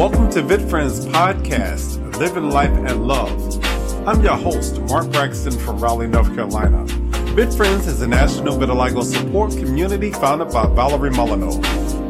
[0.00, 3.62] Welcome to VitFriends Podcast, Living Life and Love.
[4.08, 6.86] I'm your host, Mark Braxton from Raleigh, North Carolina.
[7.36, 11.60] VitFriends is a national vitiligo support community founded by Valerie Molyneux.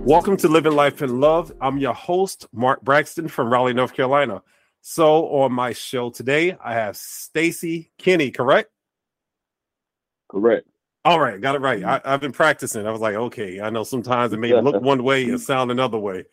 [0.06, 1.52] Welcome to Living Life and Love.
[1.60, 4.42] I'm your host, Mark Braxton from Raleigh, North Carolina.
[4.82, 8.72] So on my show today, I have Stacy Kinney, correct?
[10.30, 10.66] Correct.
[11.08, 11.82] All right, got it right.
[11.86, 12.86] I, have been practicing.
[12.86, 15.98] I was like, okay, I know sometimes it may look one way and sound another
[15.98, 16.26] way.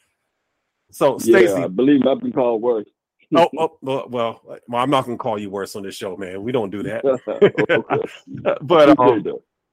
[0.91, 2.89] So, Stacy, yeah, I believe I've been called worse.
[3.37, 4.41] oh, oh, well, well,
[4.75, 6.43] I'm not gonna call you worse on this show, man.
[6.43, 7.05] We don't do that.
[8.63, 9.25] but um,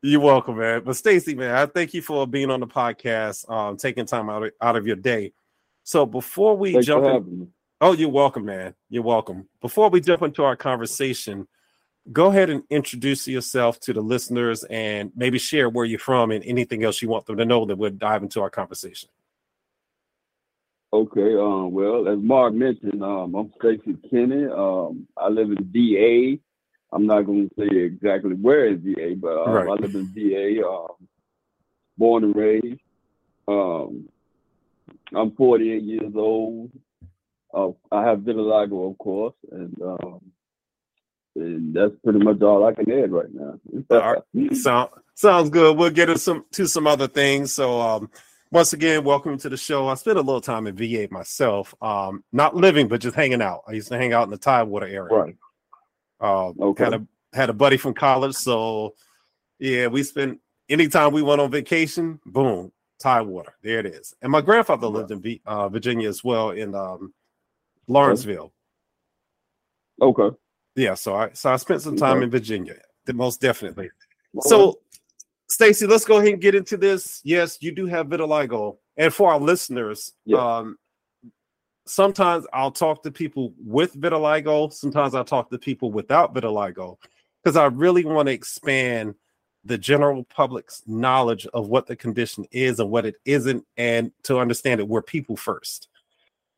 [0.04, 0.84] you're welcome, man.
[0.86, 4.44] But Stacy, man, I thank you for being on the podcast, um, taking time out
[4.44, 5.34] of, out of your day.
[5.84, 7.48] So before we Thanks jump in,
[7.82, 8.76] oh, you're welcome, man.
[8.88, 9.48] You're welcome.
[9.62, 11.48] Before we jump into our conversation,
[12.12, 16.44] go ahead and introduce yourself to the listeners and maybe share where you're from and
[16.46, 19.10] anything else you want them to know that we'll dive into our conversation.
[20.94, 24.46] Okay, um, well, as Mark mentioned, um, I'm Stacy Kinney.
[24.46, 26.42] Um, I live in VA.
[26.92, 29.68] I'm not going to say exactly where is VA, but um, right.
[29.68, 30.68] I live in VA.
[30.68, 31.08] Um,
[31.98, 32.82] born and raised.
[33.48, 34.10] Um,
[35.16, 36.72] I'm 48 years old.
[37.54, 40.31] Uh, I have vitiligo, of course, and um,
[41.36, 43.60] and that's pretty much all I can add right now.
[43.90, 44.56] all right.
[44.56, 45.78] Sound, sounds good.
[45.78, 47.54] We'll get some to some other things.
[47.54, 48.10] So um,
[48.52, 49.88] once again, welcome to the show.
[49.88, 53.64] I spent a little time in VA myself, um, not living but just hanging out.
[53.68, 55.04] I used to hang out in the Tidewater area.
[55.04, 55.38] Right.
[56.20, 56.84] Uh, okay.
[56.84, 58.94] Had a had a buddy from college, so
[59.60, 60.40] yeah, we spent
[60.70, 63.54] anytime we went on vacation, boom, Tidewater.
[63.64, 64.14] There it is.
[64.22, 64.96] And my grandfather right.
[64.98, 67.14] lived in v, uh, Virginia as well in um,
[67.88, 68.52] Lawrenceville.
[70.02, 70.36] Okay.
[70.76, 72.76] Yeah, so I so I spent some time in Virginia,
[73.14, 73.90] most definitely.
[74.40, 74.80] So,
[75.48, 77.20] Stacy, let's go ahead and get into this.
[77.24, 80.38] Yes, you do have vitiligo, and for our listeners, yeah.
[80.38, 80.78] um,
[81.86, 84.72] sometimes I'll talk to people with vitiligo.
[84.72, 86.98] Sometimes I'll talk to people without vitiligo
[87.44, 89.16] because I really want to expand
[89.66, 94.40] the general public's knowledge of what the condition is and what it isn't, and to
[94.40, 95.90] understand it, we're people first.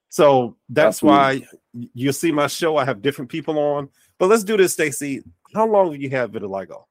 [0.09, 1.47] So that's Absolutely.
[1.73, 2.77] why you see my show.
[2.77, 3.89] I have different people on.
[4.23, 5.21] But let's do this, Stacy.
[5.53, 6.85] How long have you had vitiligo?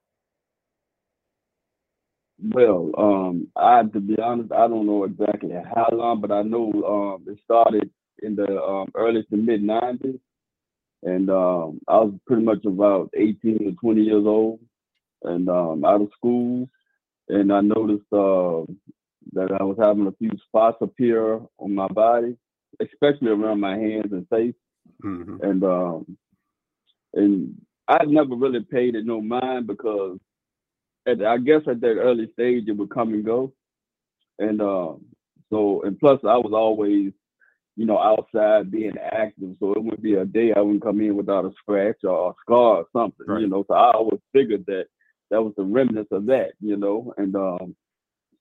[2.39, 6.71] Well, um, I to be honest, I don't know exactly how long, but I know
[6.85, 7.89] um, it started
[8.23, 10.21] in the um, early to mid '90s,
[11.05, 14.61] and um, I was pretty much about 18 to 20 years old,
[15.23, 16.69] and um, out of school,
[17.31, 18.69] and I noticed uh,
[19.33, 22.37] that I was having a few spots appear on my body,
[22.79, 24.55] especially around my hands and face.
[25.03, 25.43] Mm-hmm.
[25.43, 26.19] And um,
[27.15, 30.19] and I never really paid it no mind because
[31.07, 33.53] at, I guess at that early stage it would come and go.
[34.39, 35.05] And um,
[35.51, 37.13] so and plus I was always,
[37.77, 39.57] you know, outside being active.
[39.61, 42.35] So it would be a day I wouldn't come in without a scratch or a
[42.43, 43.41] scar or something, right.
[43.41, 43.65] you know.
[43.69, 44.87] So I always figured that
[45.31, 47.13] that was the remnants of that, you know.
[47.17, 47.77] And um,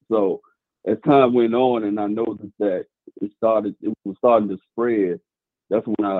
[0.09, 0.41] so
[0.85, 2.85] as time went on and I noticed that
[3.21, 5.19] it started it was starting to spread,
[5.69, 6.19] that's when I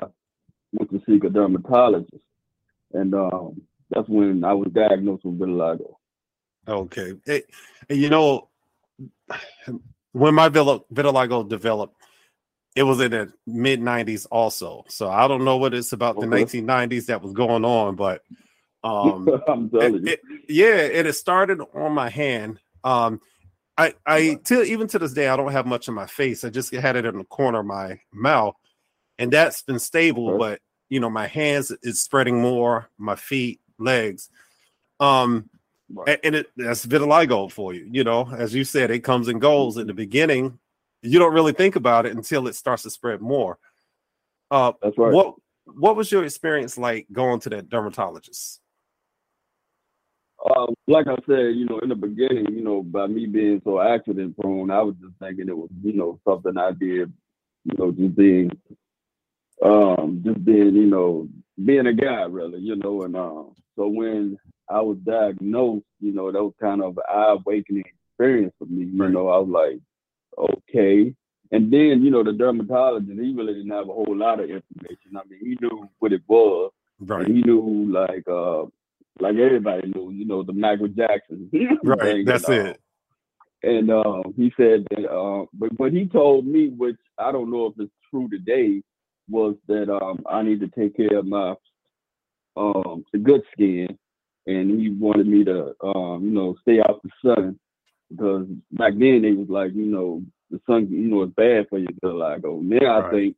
[0.72, 2.24] went to seek a dermatologist.
[2.94, 5.94] And um, that's when I was diagnosed with vitiligo.
[6.66, 7.14] Okay.
[7.26, 7.46] It,
[7.88, 8.48] you know,
[10.12, 11.96] when my vitiligo developed,
[12.74, 14.84] it was in the mid 90s also.
[14.88, 16.26] So I don't know what it's about okay.
[16.26, 18.22] the 1990s that was going on, but
[18.84, 19.28] um
[19.74, 22.58] it, it, yeah, it, it started on my hand.
[22.82, 23.20] Um
[23.76, 26.44] I I till even to this day I don't have much in my face.
[26.44, 28.54] I just had it in the corner of my mouth,
[29.18, 30.30] and that's been stable.
[30.30, 30.38] Okay.
[30.38, 30.60] But
[30.92, 34.28] you know, my hands is spreading more, my feet, legs.
[35.00, 35.48] Um,
[35.88, 36.20] right.
[36.22, 37.88] and it that's vitiligo for you.
[37.90, 39.78] You know, as you said, it comes and goes.
[39.78, 40.58] In the beginning,
[41.00, 43.58] you don't really think about it until it starts to spread more.
[44.50, 45.14] Uh, that's right.
[45.14, 48.60] What What was your experience like going to that dermatologist?
[50.54, 53.80] Um, like I said, you know, in the beginning, you know, by me being so
[53.80, 57.10] accident prone, I was just thinking it was, you know, something I did,
[57.64, 58.50] you know, just being,
[59.62, 61.28] um, just being, you know,
[61.62, 64.38] being a guy, really, you know, and um, so when
[64.68, 68.84] I was diagnosed, you know, that was kind of eye awakening experience for me.
[68.84, 69.80] You know, I was like,
[70.38, 71.14] okay,
[71.50, 75.16] and then you know the dermatologist, he really didn't have a whole lot of information.
[75.16, 77.26] I mean, he knew what it was, right?
[77.26, 78.64] he knew like uh
[79.20, 81.50] like everybody knew, you know, the Michael Jackson.
[81.84, 82.80] right, that's and, it.
[83.62, 87.66] and uh, he said that, uh, but what he told me, which I don't know
[87.66, 88.82] if it's true today,
[89.32, 91.54] was that um, I need to take care of my
[92.56, 93.98] um, the good skin,
[94.46, 97.58] and he wanted me to, um, you know, stay out the sun
[98.10, 101.78] because back then they was like, you know, the sun, you know, it's bad for
[101.78, 101.88] you.
[102.02, 103.04] Like, oh, now right.
[103.04, 103.36] I think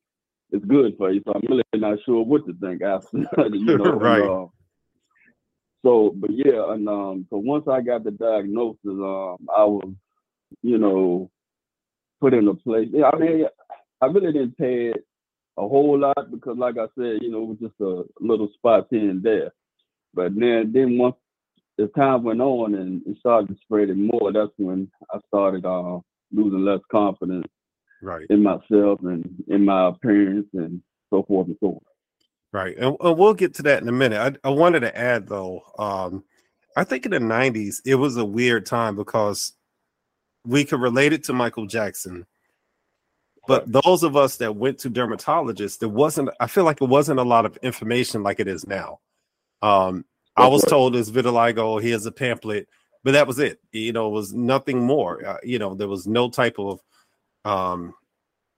[0.50, 1.22] it's good for you.
[1.24, 3.18] So I'm really not sure what to think after,
[3.52, 3.92] you know.
[3.92, 4.22] right.
[4.22, 4.46] And, uh,
[5.84, 9.92] so, but yeah, and um, so once I got the diagnosis, um, I was,
[10.62, 11.30] you know,
[12.20, 12.88] put in a place.
[12.90, 13.44] Yeah, I mean,
[14.00, 15.04] I really didn't pay it
[15.56, 18.86] a whole lot because, like I said, you know, it was just a little spot
[18.90, 19.52] here and there.
[20.12, 21.16] But then, then once
[21.78, 25.98] the time went on and it started spreading more, that's when I started uh,
[26.32, 27.46] losing less confidence
[28.02, 28.26] right.
[28.30, 30.80] in myself and in my appearance and
[31.10, 31.80] so forth and so on.
[32.52, 32.76] Right.
[32.76, 34.38] And, and, we'll get to that in a minute.
[34.44, 36.24] I, I wanted to add though, um,
[36.76, 39.52] I think in the 90s, it was a weird time because
[40.44, 42.26] we could relate it to Michael Jackson.
[43.46, 47.20] But those of us that went to dermatologists, there wasn't, I feel like it wasn't
[47.20, 49.00] a lot of information like it is now.
[49.62, 50.04] Um,
[50.36, 52.68] I was told it's vitiligo, here's a pamphlet,
[53.02, 53.60] but that was it.
[53.72, 55.24] You know, it was nothing more.
[55.24, 56.80] Uh, you know, there was no type of
[57.44, 57.94] um,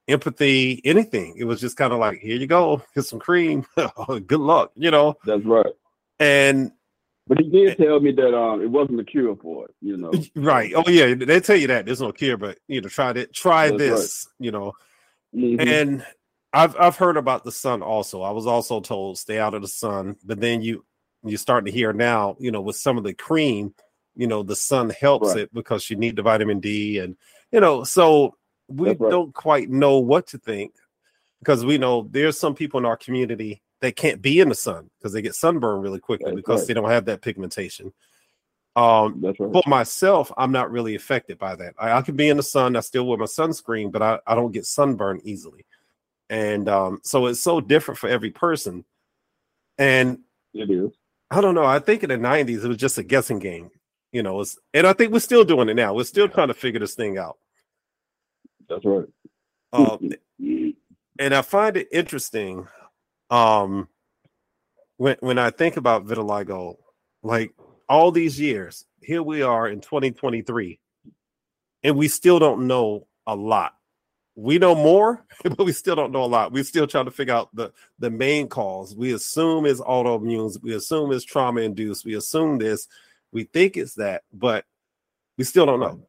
[0.08, 1.34] empathy, anything.
[1.36, 3.66] It was just kind of like, here you go, here's some cream.
[4.26, 5.16] Good luck, you know.
[5.24, 5.66] That's right.
[6.18, 6.72] And
[7.26, 10.12] but he did tell me that um it wasn't a cure for it, you know.
[10.34, 10.72] Right.
[10.74, 13.68] Oh yeah, they tell you that there's no cure, but you know, try it, try
[13.68, 14.44] That's this, right.
[14.44, 14.72] you know.
[15.34, 15.68] Mm-hmm.
[15.68, 16.06] And
[16.52, 18.22] I've I've heard about the sun also.
[18.22, 20.84] I was also told stay out of the sun, but then you
[21.24, 23.74] you're starting to hear now, you know, with some of the cream,
[24.14, 25.38] you know, the sun helps right.
[25.38, 27.16] it because you need the vitamin D and
[27.50, 28.36] you know, so
[28.68, 28.98] we right.
[28.98, 30.74] don't quite know what to think
[31.40, 34.90] because we know there's some people in our community that can't be in the sun
[34.98, 36.68] because they get sunburned really quickly That's because right.
[36.68, 37.92] they don't have that pigmentation.
[38.74, 39.36] Um, right.
[39.36, 41.74] For myself, I'm not really affected by that.
[41.78, 44.34] I, I can be in the sun, I still wear my sunscreen, but I, I
[44.34, 45.64] don't get sunburned easily.
[46.28, 48.84] And um, so it's so different for every person.
[49.78, 50.18] And
[50.52, 50.90] it is.
[51.30, 51.64] I don't know.
[51.64, 53.70] I think in the 90s, it was just a guessing game,
[54.10, 54.44] you know,
[54.74, 55.94] and I think we're still doing it now.
[55.94, 57.38] We're still trying to figure this thing out.
[58.68, 59.06] That's right.
[59.72, 60.10] Um,
[61.18, 62.66] and I find it interesting
[63.30, 63.88] um,
[64.96, 66.76] when when I think about vitiligo,
[67.22, 67.52] like
[67.88, 70.78] all these years, here we are in 2023,
[71.82, 73.74] and we still don't know a lot.
[74.34, 76.52] We know more, but we still don't know a lot.
[76.52, 78.94] We're still trying to figure out the the main cause.
[78.94, 80.62] We assume is autoimmune.
[80.62, 82.04] We assume it's trauma induced.
[82.04, 82.88] We assume this.
[83.32, 84.64] We think it's that, but
[85.36, 86.06] we still don't know.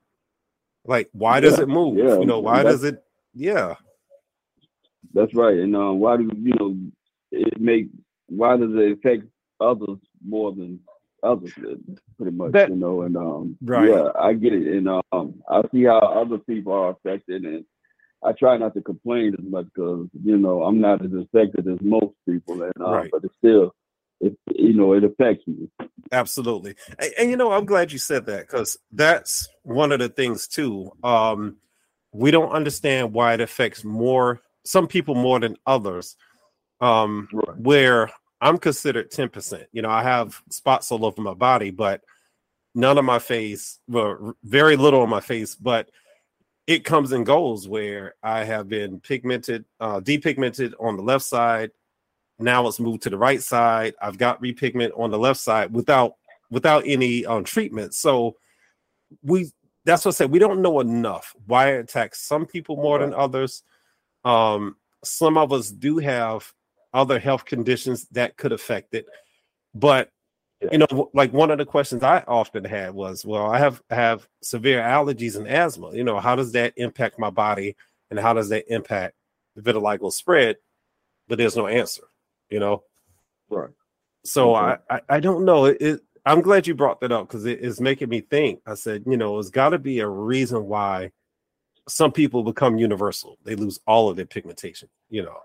[0.86, 1.98] Like, why does it move?
[1.98, 2.20] Yeah.
[2.20, 3.04] You know, why does it?
[3.34, 3.76] Yeah,
[5.14, 5.58] that's right.
[5.58, 6.78] And uh, why do you know
[7.32, 7.90] it make?
[8.28, 9.24] Why does it affect
[9.60, 10.80] others more than
[11.24, 11.54] others?
[11.54, 13.04] Pretty much, that, you know.
[13.04, 13.90] And um, right.
[13.90, 14.68] yeah, I get it.
[14.68, 17.66] And um, I see how other people are affected, and
[18.24, 21.80] I try not to complain as much because you know I'm not as affected as
[21.82, 23.10] most people, and uh, right.
[23.12, 23.74] but it's still
[24.20, 25.70] it you know it affects me
[26.12, 30.10] absolutely and, and, you know i'm glad you said that because that's one of the
[30.10, 31.58] things too um
[32.12, 36.16] we don't understand why it affects more some people more than others
[36.82, 37.58] um right.
[37.58, 38.10] where
[38.42, 42.02] i'm considered 10% you know i have spots all over my body but
[42.76, 45.90] none of my face well very little on my face but
[46.68, 51.72] it comes and goes where i have been pigmented uh depigmented on the left side
[52.40, 53.96] now it's moved to the right side.
[54.02, 56.16] I've got repigment on the left side without
[56.50, 57.94] without any um, treatment.
[57.94, 58.38] So
[59.24, 59.52] we
[59.86, 60.32] that's what I said.
[60.32, 63.64] We don't know enough why it attacks some people more than others.
[64.24, 66.52] Um, some of us do have
[66.98, 69.06] other health conditions that could affect it,
[69.74, 70.10] but
[70.72, 74.28] you know, like one of the questions I often had was, well, I have have
[74.42, 75.94] severe allergies and asthma.
[75.94, 77.76] You know, how does that impact my body,
[78.10, 79.16] and how does that impact
[79.56, 80.58] the vitiligo spread?
[81.28, 82.04] But there's no answer
[82.50, 82.84] you know?
[83.50, 83.70] Right.
[84.24, 85.66] So I, I, I don't know.
[85.66, 88.60] It, it, i'm glad you brought that up because it is making me think.
[88.66, 91.12] I said you know it's got to be a reason why
[91.88, 93.38] some people become universal.
[93.46, 95.38] They lose all of their pigmentation you know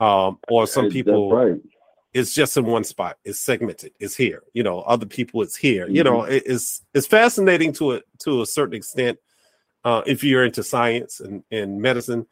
[0.00, 1.60] um or some people right.
[2.12, 5.86] it's just in one spot it's segmented it's here you know other people it's here
[5.86, 5.96] mm-hmm.
[5.96, 9.18] you know it, it's it's fascinating to a to a certain extent
[9.84, 12.26] uh if you're into science and, and medicine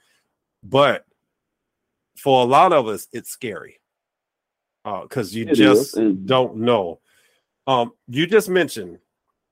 [0.62, 1.06] but
[2.16, 3.80] for a lot of us it's scary
[4.84, 7.00] because uh, you it just don't know.
[7.66, 8.98] Um, you just mentioned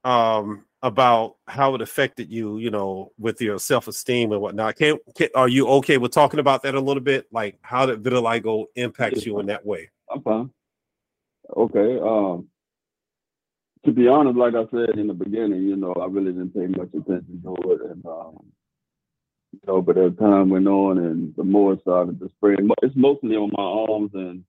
[0.05, 4.77] um, about how it affected you, you know, with your self esteem and whatnot.
[4.77, 7.27] Can, can are you okay with talking about that a little bit?
[7.33, 9.91] Like, how did vitiligo impact you in that way?
[10.11, 10.51] I'm fine.
[11.57, 11.99] Okay.
[12.01, 12.49] Um,
[13.85, 16.67] to be honest, like I said in the beginning, you know, I really didn't pay
[16.67, 18.39] much attention to it, and um,
[19.53, 23.37] you know, but as time went on and the more started to spread, it's mostly
[23.37, 24.45] on my arms and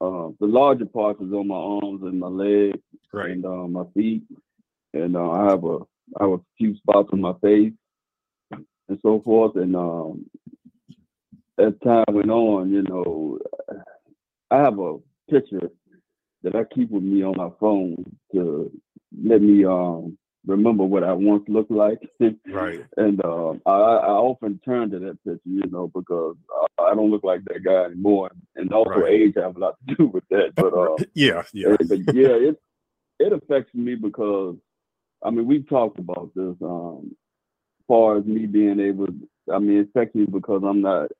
[0.00, 2.78] uh, the larger parts is on my arms and my legs
[3.12, 3.30] right.
[3.30, 4.22] and uh, my feet,
[4.92, 5.78] and uh, I have a
[6.18, 7.72] I have a few spots on my face
[8.88, 9.56] and so forth.
[9.56, 10.26] And um,
[11.58, 13.38] as time went on, you know,
[14.50, 14.98] I have a
[15.30, 15.70] picture
[16.42, 18.70] that I keep with me on my phone to
[19.22, 20.16] let me um,
[20.46, 21.98] remember what I once looked like.
[22.48, 22.84] right.
[22.96, 26.36] And uh, I, I often turn to that picture, you know, because
[26.78, 29.12] I don't look like that guy anymore, and also right.
[29.12, 30.54] age have a lot to do with that.
[30.54, 32.60] But uh, yeah, yeah, but yeah, it
[33.18, 34.56] it affects me because
[35.22, 36.54] I mean we've talked about this.
[36.62, 37.14] Um,
[37.80, 39.06] as far as me being able,
[39.52, 41.10] I mean, me because I'm not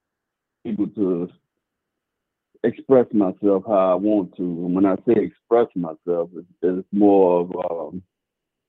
[0.64, 1.30] able to
[2.64, 4.42] express myself how I want to.
[4.42, 8.02] And when I say express myself, it's, it's more of um,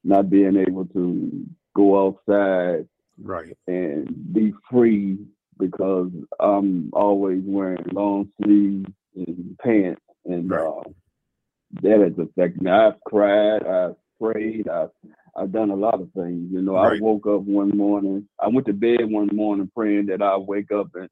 [0.04, 1.46] not being able to
[1.76, 2.88] go outside
[3.22, 5.18] right and be free
[5.58, 6.10] because
[6.40, 10.66] I'm always wearing long sleeves and pants and right.
[10.66, 10.90] uh,
[11.82, 12.72] that has affected me.
[12.72, 14.90] I've cried, I've prayed, I've
[15.36, 16.50] I've done a lot of things.
[16.52, 17.00] You know, right.
[17.00, 20.72] I woke up one morning, I went to bed one morning praying that I wake
[20.72, 21.10] up and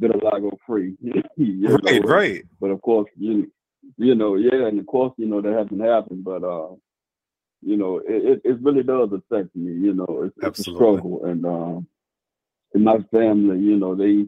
[0.00, 0.96] vitiligo free.
[1.02, 2.08] right, know?
[2.08, 2.44] right.
[2.60, 3.50] But of course, you
[3.96, 6.24] you know, yeah, and of course, you know, that hasn't happened.
[6.24, 6.74] But uh,
[7.62, 9.72] you know, it, it really does affect me.
[9.72, 11.86] You know, it's, it's a struggle, and um,
[12.74, 14.26] in my family, you know, they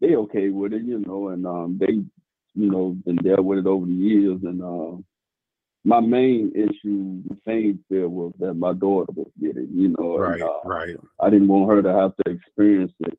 [0.00, 3.66] they okay with it, you know, and um, they, you know, been there with it
[3.66, 4.96] over the years, and uh,
[5.84, 10.40] my main issue, the same fear was that my daughter was getting, you know, right,
[10.40, 10.96] and, uh, right.
[11.20, 13.18] I didn't want her to have to experience it,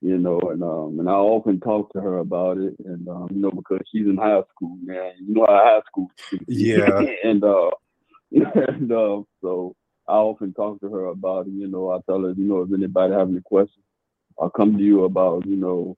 [0.00, 3.40] you know, and um, and I often talk to her about it, and um, you
[3.40, 6.10] know, because she's in high school, now, you know how high school,
[6.46, 7.70] yeah, and uh,
[8.30, 9.74] and uh, so
[10.06, 11.52] I often talk to her about it.
[11.52, 13.84] You know, I tell her, you know, if anybody have any questions,
[14.40, 15.96] I'll come to you about, you know,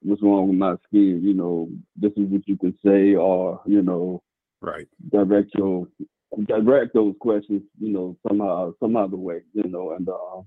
[0.00, 1.20] what's wrong with my skin.
[1.22, 4.22] You know, this is what you can say, or you know,
[4.62, 5.86] right, direct your
[6.46, 7.62] direct those questions.
[7.78, 9.42] You know, somehow, some other way.
[9.52, 10.42] You know, and uh,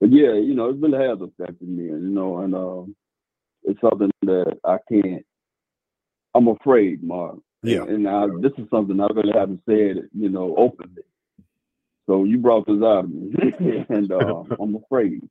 [0.00, 1.84] but yeah, you know, it really has affected me.
[1.84, 2.92] You know, and uh,
[3.64, 5.24] it's something that I can't.
[6.34, 7.38] I'm afraid, Mark.
[7.62, 7.82] Yeah.
[7.82, 11.02] And, and I, this is something I really haven't said, you know, openly.
[12.06, 13.32] So you brought this out of me,
[13.88, 15.28] and uh, I'm afraid.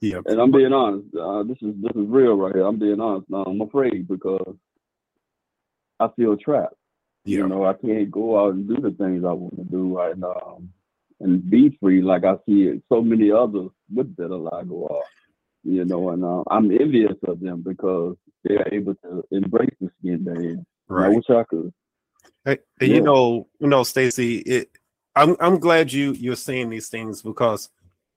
[0.00, 0.20] Yeah.
[0.26, 1.06] And I'm being honest.
[1.14, 2.66] Uh, this is this is real right here.
[2.66, 3.30] I'm being honest.
[3.30, 4.56] Now I'm afraid because
[6.00, 6.74] I feel trapped.
[7.24, 7.38] Yeah.
[7.38, 10.24] You know, I can't go out and do the things I want to do and
[10.24, 10.72] um,
[11.20, 12.80] and be free like I see.
[12.90, 15.04] So many others with vitiligo are.
[15.64, 20.24] You know, and uh, I'm envious of them because they're able to embrace the skin
[20.24, 20.56] they
[20.88, 21.06] Right.
[21.06, 21.72] I wish I could.
[22.44, 22.86] Hey, yeah.
[22.86, 24.70] you know, you know, Stacy, it
[25.14, 27.68] I'm I'm glad you you're saying these things because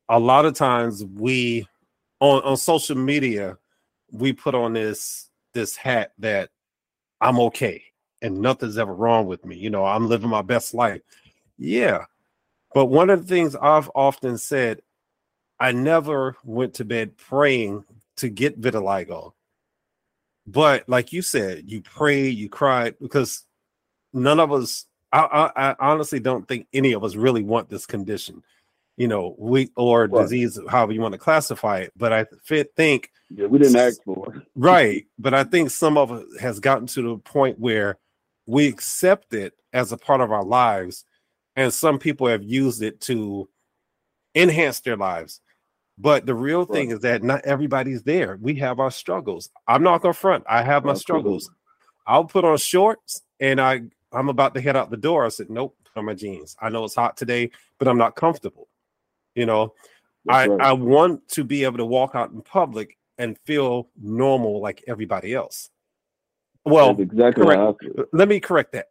[0.08, 1.68] a lot of times we
[2.20, 3.58] on on social media
[4.12, 6.50] we put on this this hat that
[7.20, 7.84] I'm okay
[8.22, 9.56] and nothing's ever wrong with me.
[9.56, 11.02] You know, I'm living my best life.
[11.58, 12.06] Yeah.
[12.74, 14.82] But one of the things I've often said,
[15.60, 17.84] I never went to bed praying
[18.18, 19.34] to get vitiligo.
[20.48, 23.46] But like you said, you prayed, you cried because
[24.14, 24.86] none of us.
[25.14, 28.44] I, I, I honestly don't think any of us really want this condition,
[28.96, 31.92] you know, we or disease, however you want to classify it.
[31.98, 32.26] But I
[32.78, 35.06] think yeah, we didn't ask for it, right?
[35.20, 37.98] But I think some of it has gotten to the point where
[38.46, 41.06] we accept it as a part of our lives,
[41.56, 43.48] and some people have used it to
[44.36, 45.42] enhance their lives.
[45.98, 48.38] But the real thing is that not everybody's there.
[48.42, 49.52] We have our struggles.
[49.68, 50.44] I'm not gonna front.
[50.50, 51.52] I have my struggles.
[52.08, 55.26] I'll put on shorts and I I'm about to head out the door.
[55.26, 56.56] I said, Nope, put on my jeans.
[56.60, 58.68] I know it's hot today, but I'm not comfortable.
[59.36, 59.74] You know,
[60.28, 60.62] I, right.
[60.62, 65.34] I want to be able to walk out in public and feel normal like everybody
[65.34, 65.70] else.
[66.66, 67.84] Well, That's exactly correct.
[68.14, 68.88] let me correct that.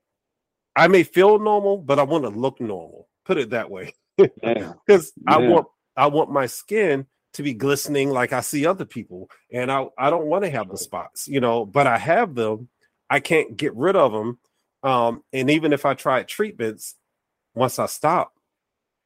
[0.77, 3.09] I may feel normal, but I want to look normal.
[3.25, 3.95] Put it that way.
[4.17, 9.31] Because I want I want my skin to be glistening like I see other people,
[9.53, 12.69] and I I don't want to have the spots, you know, but I have them.
[13.09, 14.39] I can't get rid of them.
[14.83, 16.95] Um, and even if I try treatments,
[17.55, 18.33] once I stop,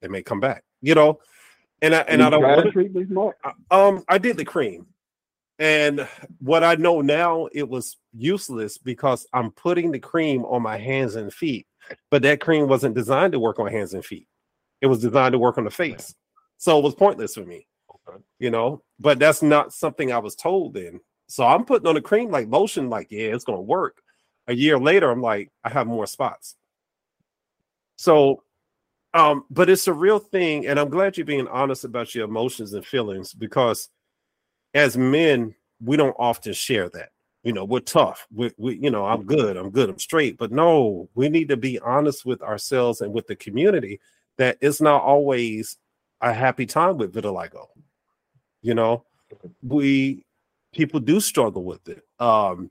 [0.00, 1.20] they may come back, you know.
[1.82, 3.36] And I and you I don't want treatments more.
[3.70, 4.86] Um, I did the cream,
[5.58, 6.08] and
[6.40, 11.16] what I know now, it was useless because I'm putting the cream on my hands
[11.16, 11.66] and feet,
[12.10, 14.26] but that cream wasn't designed to work on hands and feet.
[14.80, 16.14] It was designed to work on the face.
[16.58, 17.66] So it was pointless for me.
[18.38, 21.00] You know, but that's not something I was told then.
[21.26, 24.02] So I'm putting on a cream like lotion, like, yeah, it's gonna work.
[24.46, 26.56] A year later, I'm like, I have more spots.
[27.96, 28.42] So
[29.14, 32.74] um, but it's a real thing, and I'm glad you're being honest about your emotions
[32.74, 33.88] and feelings because
[34.74, 37.10] as men, we don't often share that.
[37.42, 38.26] You know, we're tough.
[38.34, 39.56] We, we, you know, I'm good.
[39.56, 39.90] I'm good.
[39.90, 40.38] I'm straight.
[40.38, 44.00] But no, we need to be honest with ourselves and with the community
[44.38, 45.76] that it's not always
[46.20, 47.66] a happy time with vitiligo.
[48.62, 49.04] You know,
[49.62, 50.24] we
[50.72, 52.02] people do struggle with it.
[52.18, 52.70] Um,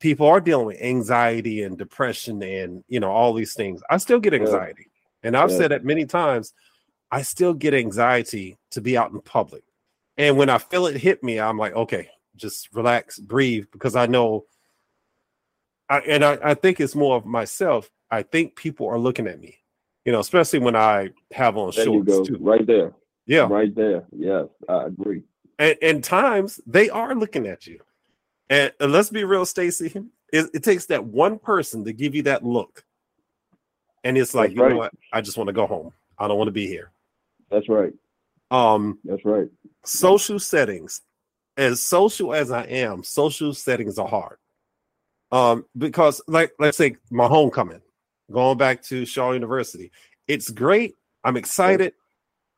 [0.00, 3.80] people are dealing with anxiety and depression and you know all these things.
[3.88, 4.90] I still get anxiety.
[5.22, 5.58] And I've yeah.
[5.58, 6.52] said it many times.
[7.10, 9.62] I still get anxiety to be out in public.
[10.18, 14.06] And when I feel it hit me, I'm like, okay, just relax, breathe, because I
[14.06, 14.44] know.
[15.88, 17.90] I, and I, I think it's more of myself.
[18.10, 19.56] I think people are looking at me,
[20.04, 22.28] you know, especially when I have on there shorts.
[22.28, 22.36] Too.
[22.40, 22.92] Right there.
[23.26, 23.46] Yeah.
[23.48, 24.04] Right there.
[24.14, 25.22] Yes, I agree.
[25.58, 27.80] And, and times they are looking at you.
[28.50, 29.92] And, and let's be real, Stacy.
[30.32, 32.84] It, it takes that one person to give you that look
[34.04, 34.70] and it's like, That's you right.
[34.70, 34.92] know what?
[35.12, 35.92] I just want to go home.
[36.18, 36.92] I don't want to be here.
[37.50, 37.92] That's right.
[38.50, 39.48] Um, That's right.
[39.84, 41.02] Social settings,
[41.56, 44.38] as social as I am, social settings are hard.
[45.30, 47.82] Um, because like let's say my homecoming,
[48.30, 49.92] going back to Shaw University,
[50.26, 50.94] it's great.
[51.24, 51.92] I'm excited,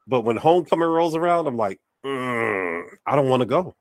[0.06, 3.75] but when homecoming rolls around, I'm like, mm, I don't want to go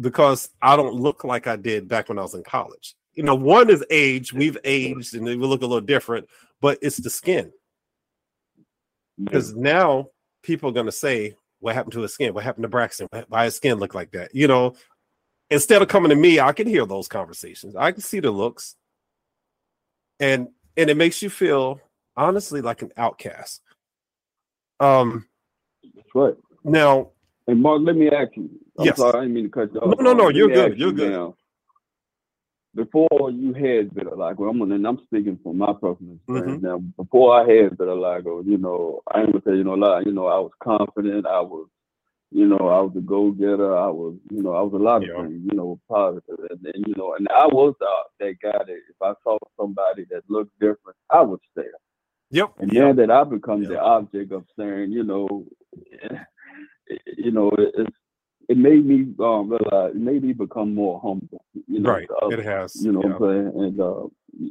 [0.00, 3.34] because I don't look like I did back when I was in college you know,
[3.34, 4.32] one is age.
[4.32, 6.28] We've aged and we look a little different,
[6.60, 7.52] but it's the skin.
[9.20, 10.10] Because now
[10.48, 12.34] people are going to say, What happened to his skin?
[12.34, 13.08] What happened to Braxton?
[13.28, 14.34] Why his skin look like that?
[14.34, 14.74] You know,
[15.50, 17.76] instead of coming to me, I can hear those conversations.
[17.76, 18.74] I can see the looks.
[20.18, 21.80] And and it makes you feel
[22.16, 23.60] honestly like an outcast.
[24.80, 25.26] Um
[25.94, 26.34] That's right.
[26.64, 27.10] Now
[27.46, 28.50] and Mark, let me ask you.
[28.78, 28.96] I'm yes.
[28.96, 29.98] sorry, I didn't mean to cut you off.
[29.98, 30.78] No, no, no, you're good.
[30.78, 31.12] You're good.
[31.12, 31.34] Now,
[32.78, 36.66] before you had vitiligo, I'm and I'm speaking from my personal experience mm-hmm.
[36.66, 36.78] now.
[36.96, 40.02] Before I had vitiligo, you know, I ain't gonna tell you no lie.
[40.06, 41.26] You know, I was confident.
[41.26, 41.66] I was,
[42.30, 43.76] you know, I was a go getter.
[43.76, 45.22] I was, you know, I was a lot of yeah.
[45.22, 45.42] things.
[45.50, 49.02] You know, positive, and, and you know, and I was uh, that guy that if
[49.02, 51.72] I saw somebody that looked different, I would stare.
[52.30, 52.52] Yep.
[52.58, 52.84] And yep.
[52.84, 53.72] now that I become yep.
[53.72, 55.44] the object of staring, you know,
[57.16, 57.96] you know, it's
[58.48, 61.44] it made me um, realize, it made me become more humble.
[61.66, 62.74] You know, right, it has.
[62.82, 63.62] You know, yeah.
[63.62, 64.06] and, uh,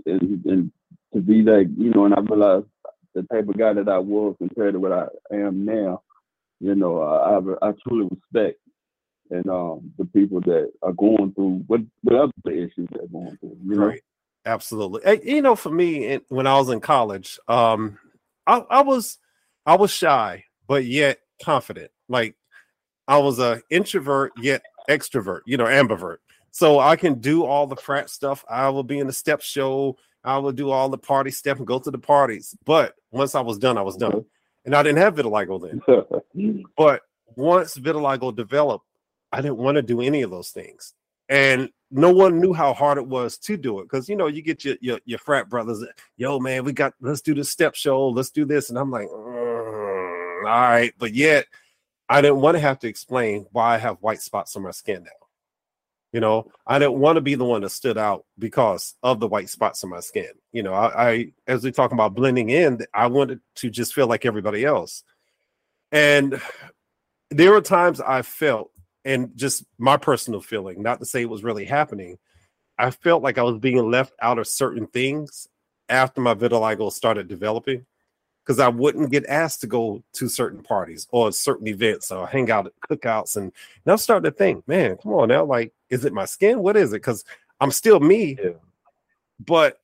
[0.06, 0.72] and and
[1.14, 2.68] to be that, you know, and I realized
[3.16, 6.04] the type of guy that I was compared to what I am now.
[6.60, 8.60] You know, I I, I truly respect
[9.30, 13.58] and um, the people that are going through what whatever the issues they're going through.
[13.66, 13.86] You know?
[13.88, 14.04] Right.
[14.46, 15.02] Absolutely.
[15.04, 18.00] Hey, you know, for me, when I was in college, um,
[18.46, 19.18] I, I was
[19.66, 21.92] I was shy, but yet confident.
[22.08, 22.36] Like
[23.08, 26.18] I was a introvert yet extrovert, you know, ambivert.
[26.52, 28.44] So I can do all the frat stuff.
[28.50, 29.98] I will be in the step show.
[30.24, 32.56] I will do all the party stuff and go to the parties.
[32.66, 34.26] But once I was done, I was done.
[34.66, 36.64] And I didn't have vitiligo then.
[36.78, 37.02] but
[37.36, 38.86] once vitiligo developed,
[39.32, 40.94] I didn't want to do any of those things.
[41.30, 44.42] And no one knew how hard it was to do it because you know you
[44.42, 45.84] get your, your, your frat brothers,
[46.18, 49.08] yo man, we got let's do the step show, let's do this, and I'm like,
[49.08, 51.46] mm, all right, but yet
[52.10, 55.04] I didn't want to have to explain why I have white spots on my skin
[55.04, 55.28] now.
[56.14, 59.28] You know, I didn't want to be the one that stood out because of the
[59.28, 60.30] white spots on my skin.
[60.54, 64.08] You know, I, I as we talk about blending in, I wanted to just feel
[64.08, 65.04] like everybody else.
[65.92, 66.42] And
[67.30, 68.72] there were times I felt,
[69.04, 72.18] and just my personal feeling, not to say it was really happening,
[72.80, 75.48] I felt like I was being left out of certain things
[75.90, 77.86] after my vitiligo started developing
[78.48, 82.50] because I wouldn't get asked to go to certain parties or certain events or hang
[82.50, 83.36] out at cookouts.
[83.36, 83.52] And
[83.86, 86.60] now I'm starting to think, man, come on now, like, is it my skin?
[86.60, 87.02] What is it?
[87.02, 87.26] Because
[87.60, 88.38] I'm still me.
[88.42, 88.52] Yeah.
[89.46, 89.82] But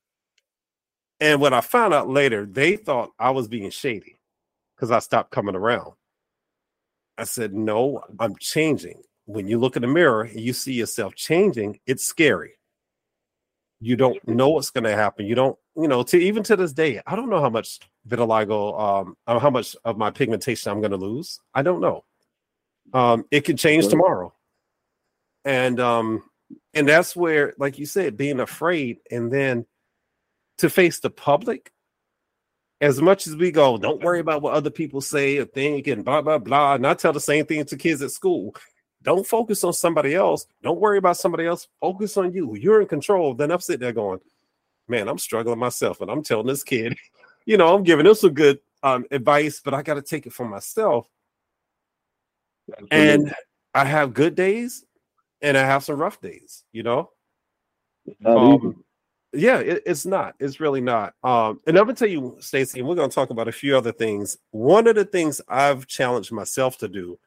[1.19, 4.17] and when I found out later, they thought I was being shady
[4.75, 5.91] because I stopped coming around.
[7.17, 9.01] I said, no, I'm changing.
[9.25, 12.53] When you look in the mirror and you see yourself changing, it's scary.
[13.83, 15.25] You don't know what's going to happen.
[15.25, 18.79] You don't, you know, to even to this day, I don't know how much vitiligo,
[18.79, 21.41] um, how much of my pigmentation I'm going to lose.
[21.53, 22.05] I don't know.
[22.93, 24.33] Um, it can change tomorrow,
[25.43, 26.23] and um,
[26.73, 29.65] and that's where, like you said, being afraid, and then
[30.59, 31.71] to face the public.
[32.79, 36.05] As much as we go, don't worry about what other people say or think, and
[36.05, 36.75] blah blah blah.
[36.75, 38.55] And I tell the same thing to kids at school.
[39.03, 40.47] Don't focus on somebody else.
[40.61, 41.67] Don't worry about somebody else.
[41.79, 42.55] Focus on you.
[42.55, 43.33] You're in control.
[43.33, 44.19] Then I'm sitting there going,
[44.87, 46.01] man, I'm struggling myself.
[46.01, 46.97] And I'm telling this kid,
[47.45, 50.33] you know, I'm giving him some good um, advice, but I got to take it
[50.33, 51.07] for myself.
[52.91, 53.33] And
[53.73, 54.85] I have good days,
[55.41, 56.63] and I have some rough days.
[56.71, 57.09] You know.
[58.25, 58.83] Um,
[59.33, 60.35] yeah, it, it's not.
[60.39, 61.13] It's really not.
[61.23, 63.91] Um, and I'm gonna tell you, Stacy, and we're gonna talk about a few other
[63.91, 64.37] things.
[64.51, 67.19] One of the things I've challenged myself to do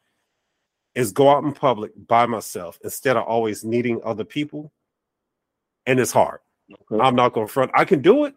[0.97, 4.73] is go out in public by myself instead of always needing other people.
[5.85, 6.41] And it's hard.
[6.91, 7.01] Okay.
[7.01, 7.71] I'm not going to front.
[7.75, 8.35] I can do it.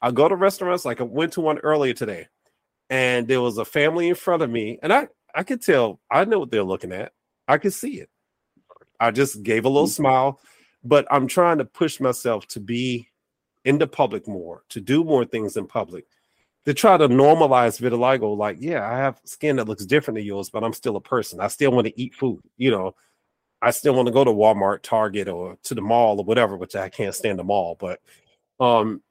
[0.00, 2.26] I go to restaurants like I went to one earlier today,
[2.90, 6.24] and there was a family in front of me, and I I could tell I
[6.24, 7.12] know what they're looking at.
[7.46, 8.10] I could see it.
[8.98, 9.92] I just gave a little mm-hmm.
[9.92, 10.40] smile,
[10.82, 13.10] but I'm trying to push myself to be
[13.64, 16.06] in the public more, to do more things in public,
[16.64, 18.36] to try to normalize vitiligo.
[18.36, 21.40] Like, yeah, I have skin that looks different than yours, but I'm still a person.
[21.40, 22.42] I still want to eat food.
[22.56, 22.94] You know,
[23.60, 26.76] I still want to go to Walmart, Target, or to the mall or whatever, which
[26.76, 27.76] I can't stand the mall.
[27.78, 28.00] But
[28.60, 29.02] um,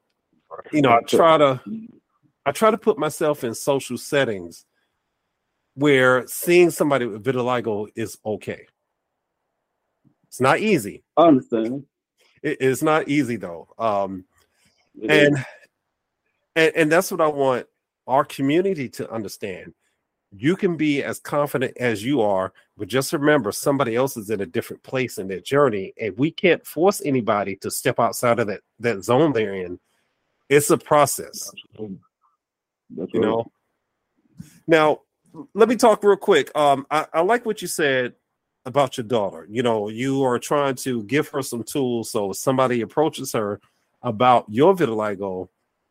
[0.72, 1.62] you know, I try to
[2.46, 4.66] I try to put myself in social settings
[5.76, 8.68] where seeing somebody with vitiligo is okay.
[10.28, 11.04] It's not easy.
[11.18, 11.86] I understand.
[12.42, 13.68] It, it's not easy though.
[13.78, 14.26] Um,
[15.08, 15.46] and,
[16.56, 17.68] and and that's what I want
[18.08, 19.74] our community to understand.
[20.34, 24.42] You can be as confident as you are, but just remember somebody else is in
[24.42, 28.48] a different place in their journey, and we can't force anybody to step outside of
[28.48, 29.80] that that zone they're in
[30.52, 31.50] it's a process.
[32.90, 33.50] That's you know.
[34.68, 35.00] Now,
[35.54, 36.56] let me talk real quick.
[36.58, 38.16] Um, I, I like what you said
[38.66, 39.48] about your daughter.
[39.50, 43.62] You know, you are trying to give her some tools so if somebody approaches her
[44.04, 45.48] about your vitiligo,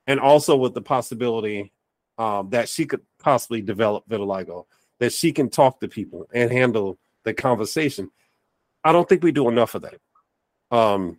[0.06, 1.72] and also with the possibility
[2.18, 4.66] um, that she could possibly develop vitiligo,
[4.98, 8.10] that she can talk to people and handle the conversation.
[8.84, 9.98] I don't think we do enough of that.
[10.76, 11.18] Um,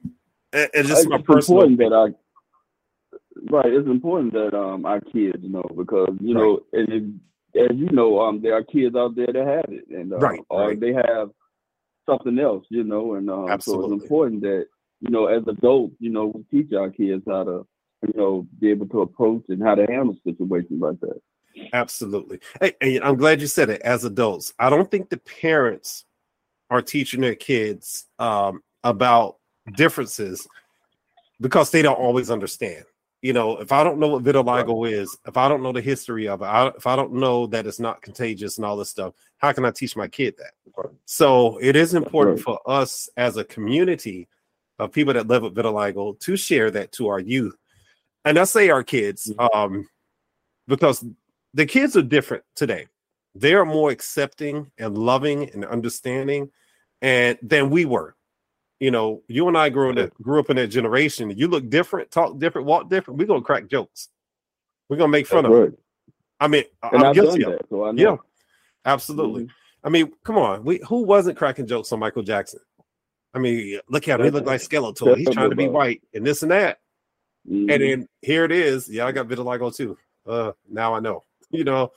[0.54, 1.68] it's just my personal.
[1.78, 2.16] That I
[3.50, 3.72] Right.
[3.72, 6.42] It's important that um our kids know because you right.
[6.42, 7.22] know, and
[7.54, 10.18] if, as you know, um there are kids out there that have it, and uh,
[10.18, 10.80] right, or right.
[10.80, 11.30] they have
[12.08, 14.68] something else, you know, and um, so it's important that
[15.00, 17.66] you know, as adults, you know, we teach our kids how to,
[18.02, 21.22] you know, be able to approach and how to handle situations like that.
[21.74, 22.40] Absolutely.
[22.60, 23.82] Hey, I'm glad you said it.
[23.82, 26.06] As adults, I don't think the parents
[26.70, 29.38] are teaching their kids um, about
[29.76, 30.48] differences
[31.42, 32.86] because they don't always understand
[33.22, 34.94] you know, if I don't know what vitiligo right.
[34.94, 37.68] is, if I don't know the history of it, I, if I don't know that
[37.68, 40.54] it's not contagious and all this stuff, how can I teach my kid that?
[40.76, 40.94] Right.
[41.06, 42.44] So it is important right.
[42.44, 44.28] for us as a community
[44.80, 47.56] of people that live with vitiligo to share that to our youth.
[48.26, 49.58] And I say our kids, mm-hmm.
[49.58, 49.88] um,
[50.68, 51.04] because
[51.54, 52.88] the kids are different today.
[53.34, 56.52] They are more accepting and loving and understanding
[57.02, 58.16] and than we were
[58.82, 61.30] you know, you and I grew that grew up in that generation.
[61.38, 63.20] You look different, talk different, walk different.
[63.20, 64.10] We're gonna crack jokes.
[64.90, 65.70] We're gonna make fun That's of right.
[65.70, 65.80] it.
[66.40, 67.66] I mean, and I'm guilty of it.
[67.70, 68.18] So yeah,
[68.84, 69.44] absolutely.
[69.44, 69.52] Mm-hmm.
[69.88, 70.64] I mean, come on.
[70.64, 72.60] We who wasn't cracking jokes on Michael Jackson?
[73.36, 74.26] I mean, look at him.
[74.26, 75.16] He looked like Skeletor.
[75.16, 76.80] He's trying to be white and this and that.
[77.50, 77.70] Mm-hmm.
[77.70, 78.88] And then here it is.
[78.90, 79.98] Yeah, I got vitiligo too.
[80.26, 81.24] Uh, now I know.
[81.54, 81.92] You know,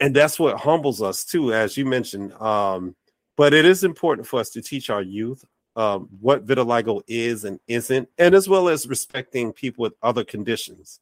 [0.00, 2.32] and that's what humbles us too, as you mentioned.
[2.32, 2.96] Um,
[3.36, 5.44] but it is important for us to teach our youth
[5.76, 11.00] um, what vitiligo is and isn't, and as well as respecting people with other conditions.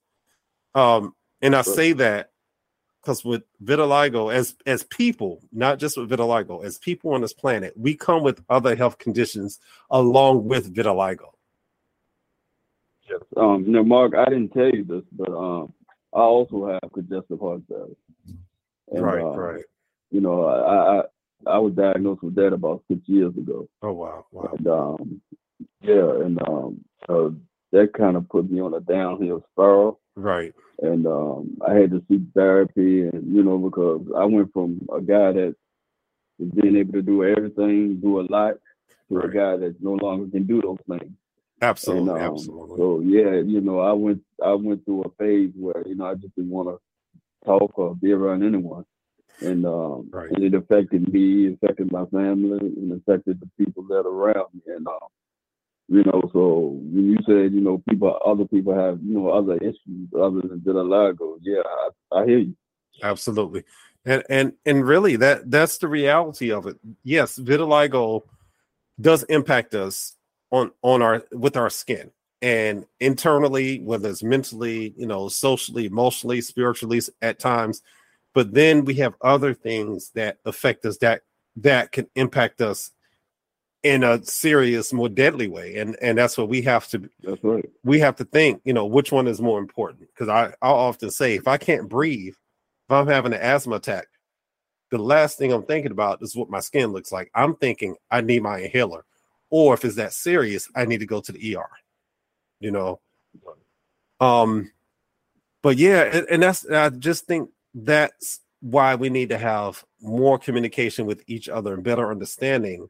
[0.74, 2.30] Um, and I say that
[3.00, 7.72] because with vitiligo, as as people, not just with vitiligo, as people on this planet,
[7.76, 9.58] we come with other health conditions
[9.90, 11.30] along with vitiligo.
[13.10, 13.20] Yes.
[13.36, 15.72] Um, you know, Mark, I didn't tell you this, but um,
[16.14, 17.96] I also have congestive heart failure.
[18.92, 19.64] And, right, uh, right.
[20.10, 21.02] You know, I,
[21.50, 23.68] I was diagnosed with that about six years ago.
[23.82, 24.54] Oh wow, wow.
[24.56, 25.20] And, um,
[25.80, 27.34] yeah, and um, so
[27.72, 30.00] that kind of put me on a downhill spiral.
[30.16, 30.52] Right.
[30.82, 35.00] And um, I had to seek therapy, and you know, because I went from a
[35.00, 35.54] guy that
[36.38, 38.54] was being able to do everything, do a lot,
[39.08, 39.24] to right.
[39.24, 41.12] a guy that no longer can do those things.
[41.62, 42.76] Absolutely, and, um, absolutely.
[42.76, 46.14] So yeah, you know, I went I went through a phase where you know I
[46.14, 46.78] just didn't want to
[47.46, 48.84] talk or be around anyone
[49.40, 50.30] and um, right.
[50.30, 54.60] and it affected me, affected my family, and affected the people that are around me.
[54.66, 55.06] And uh,
[55.88, 59.56] you know, so when you said you know people, other people have you know other
[59.56, 61.62] issues other than vitiligo, yeah,
[62.12, 62.56] I, I hear you.
[63.02, 63.64] Absolutely,
[64.04, 66.76] and and and really that that's the reality of it.
[67.02, 68.22] Yes, vitiligo
[69.00, 70.16] does impact us
[70.50, 72.10] on on our with our skin
[72.42, 77.82] and internally whether it's mentally you know socially emotionally spiritually at times
[78.34, 81.22] but then we have other things that affect us that
[81.56, 82.92] that can impact us
[83.82, 85.76] in a serious, more deadly way.
[85.76, 87.68] And and that's what we have to That's right.
[87.82, 90.00] we have to think, you know, which one is more important.
[90.00, 94.06] Because I, I'll often say if I can't breathe, if I'm having an asthma attack,
[94.90, 97.30] the last thing I'm thinking about is what my skin looks like.
[97.34, 99.04] I'm thinking I need my inhaler.
[99.50, 101.68] Or if it's that serious, I need to go to the ER.
[102.60, 103.00] You know.
[104.20, 104.70] Um,
[105.62, 110.38] but yeah, and, and that's I just think that's why we need to have more
[110.38, 112.88] communication with each other and better understanding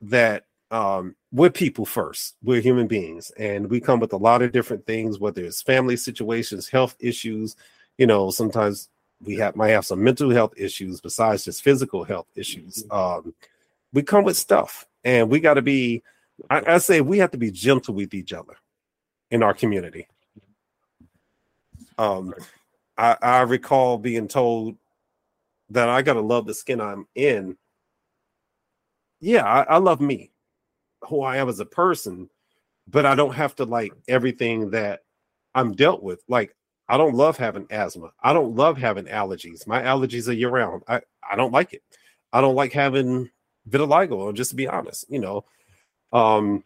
[0.00, 2.36] that um, we're people first.
[2.42, 5.96] We're human beings, and we come with a lot of different things, whether it's family
[5.96, 7.56] situations, health issues.
[7.96, 8.88] You know, sometimes
[9.24, 12.84] we have might have some mental health issues besides just physical health issues.
[12.90, 13.34] Um,
[13.92, 16.02] we come with stuff, and we got to be.
[16.50, 18.56] I, I say we have to be gentle with each other
[19.30, 20.06] in our community.
[21.98, 22.32] Um,
[22.96, 24.76] I, I recall being told
[25.70, 27.56] that I gotta love the skin I'm in.
[29.20, 30.30] Yeah, I, I love me,
[31.02, 32.30] who I am as a person,
[32.86, 35.00] but I don't have to like everything that
[35.54, 36.22] I'm dealt with.
[36.28, 36.54] Like
[36.88, 38.10] I don't love having asthma.
[38.22, 39.66] I don't love having allergies.
[39.66, 40.84] My allergies are year round.
[40.88, 41.82] I, I don't like it.
[42.32, 43.28] I don't like having
[43.68, 45.44] vitiligo, just to be honest, you know.
[46.12, 46.64] Um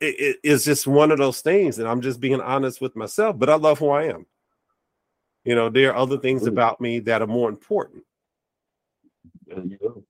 [0.00, 3.38] it, it- it's just one of those things, and I'm just being honest with myself,
[3.38, 4.26] but I love who I am.
[5.44, 6.62] You know, there are other things Absolutely.
[6.62, 8.04] about me that are more important.
[9.46, 10.04] There you go.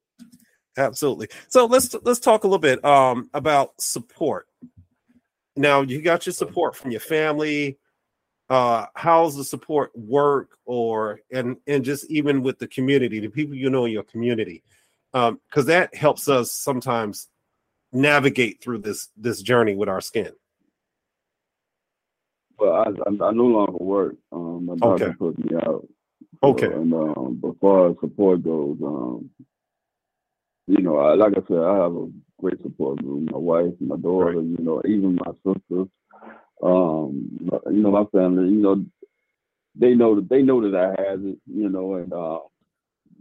[0.77, 1.29] Absolutely.
[1.49, 4.47] So let's let's talk a little bit um about support.
[5.57, 7.79] Now you got your support from your family.
[8.49, 13.55] Uh how's the support work or and and just even with the community, the people
[13.55, 14.63] you know in your community.
[15.15, 17.29] Um because that helps us sometimes
[17.93, 20.33] navigate through this this journey with our skin.
[22.59, 24.17] Well, I, I, I no longer work.
[24.31, 25.13] Um, my doctor Okay.
[25.19, 25.87] put me out.
[26.43, 26.67] Okay.
[26.67, 29.31] And um, as far as support goes, um,
[30.67, 32.09] you know, I, like I said, I have a
[32.41, 33.31] great support group.
[33.31, 35.89] My wife, my daughter, you know, even my sisters.
[36.63, 38.49] Um, you know, my family.
[38.51, 38.85] You know,
[39.75, 41.39] they know that they know that I have it.
[41.47, 42.39] You know, and uh,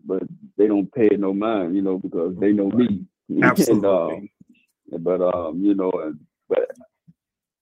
[0.05, 0.23] but
[0.57, 1.75] they don't pay no mind.
[1.75, 3.05] You know, because they know me.
[3.41, 3.75] Absolutely.
[3.75, 6.71] and, um, but um, you know, and but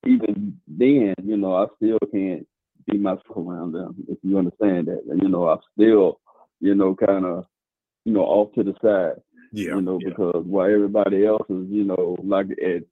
[0.06, 2.46] even then, you know, I still can't
[2.86, 3.94] be myself around them.
[4.08, 6.20] If you understand that, and you know, I'm still,
[6.60, 7.46] you know, kind of,
[8.04, 9.22] you know, off to the side.
[9.52, 9.74] Yeah.
[9.74, 10.10] you know, yeah.
[10.10, 12.84] because while everybody else is, you know, like at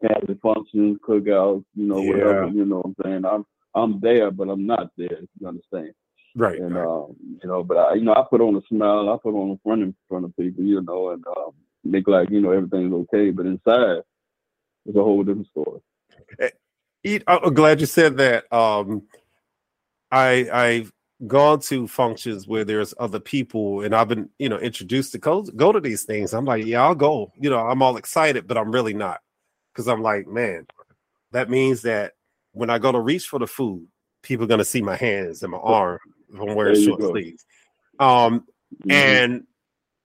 [0.00, 3.24] family functions, cookouts, you know, whatever, you know what I'm saying?
[3.24, 5.92] I'm I'm there, but I'm not there, if you understand.
[6.36, 6.60] Right.
[6.60, 6.86] And right.
[6.86, 9.52] um, you know, but I you know, I put on a smile, I put on
[9.52, 12.92] a front in front of people, you know, and um make like, you know, everything's
[12.92, 13.30] okay.
[13.30, 14.02] But inside
[14.84, 15.80] it's a whole different story.
[17.04, 18.52] Eat, I'm glad you said that.
[18.52, 19.02] Um,
[20.10, 20.92] I I've
[21.26, 25.42] gone to functions where there's other people, and I've been you know introduced to go
[25.42, 26.34] go to these things.
[26.34, 27.32] I'm like, yeah, I'll go.
[27.40, 29.20] You know, I'm all excited, but I'm really not
[29.72, 30.66] because I'm like, man,
[31.32, 32.12] that means that
[32.52, 33.86] when I go to reach for the food,
[34.22, 35.98] people are gonna see my hands and my arm
[36.32, 37.44] I'm wearing There short sleeves.
[37.98, 38.46] Um,
[38.84, 38.92] Mhm.
[38.92, 39.46] and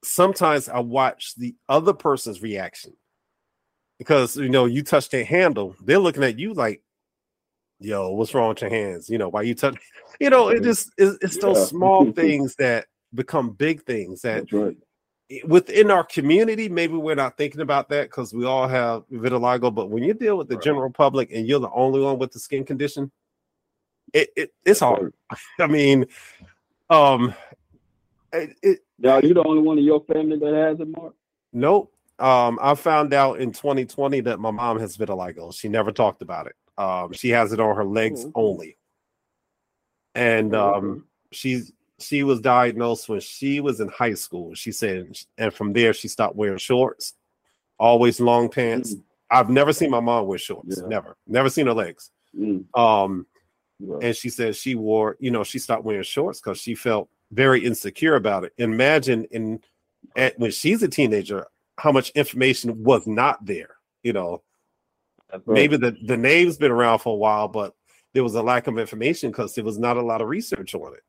[0.04, 2.94] sometimes I watch the other person's reaction
[3.98, 6.82] because you know you touch their handle, they're looking at you like,
[7.80, 9.76] "Yo, what's wrong with your hands?" You know, why you touch?
[10.20, 11.42] You know, it just it's, it's Yeah.
[11.54, 14.78] those small things that become big things that right.
[15.46, 19.74] within our community, maybe we're not thinking about that because we all have vitiligo.
[19.74, 20.64] But when you deal with the Right.
[20.64, 23.12] general public and you're the only one with the skin condition,
[24.14, 25.14] it, it it's hard.
[25.60, 26.06] I mean,
[26.90, 27.34] um,
[28.34, 31.14] it, it Now you the only one in your family that has it, Mark?
[31.54, 31.94] Nope.
[32.20, 35.54] Um, I found out in 2020 that my mom has vitiligo.
[35.54, 36.56] She never talked about it.
[36.78, 38.32] Um, she has it on her legs okay.
[38.36, 38.78] only.
[40.14, 44.54] And Oh, um, she's she was diagnosed when she was in high school.
[44.56, 47.14] She said, and from there she stopped wearing shorts,
[47.80, 48.96] always long pants.
[48.96, 49.04] Mm.
[49.30, 50.78] I've never seen my mom wear shorts.
[50.78, 50.88] Yeah.
[50.88, 52.12] Never, never seen her legs.
[52.38, 52.66] Mm.
[52.78, 53.26] Um,
[54.02, 57.64] And she said she wore, you know, she stopped wearing shorts because she felt very
[57.64, 58.54] insecure about it.
[58.58, 59.60] Imagine in
[60.16, 63.76] at, when she's a teenager, how much information was not there.
[64.04, 64.42] You know,
[65.32, 65.48] right.
[65.48, 67.76] maybe the the name's been around for a while, but
[68.14, 70.94] there was a lack of information because there was not a lot of research on
[70.94, 71.04] it.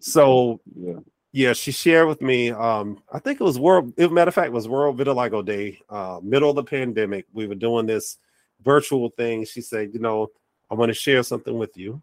[0.00, 1.00] So Yeah.
[1.32, 2.50] yeah, she shared with me.
[2.50, 3.92] Um, I think it was world.
[3.98, 7.26] As a matter of fact, it was World Vitiligo Day, uh, middle of the pandemic.
[7.32, 8.18] We were doing this
[8.62, 9.44] virtual thing.
[9.44, 10.28] She said, "You know,
[10.72, 12.02] I want to share something with you."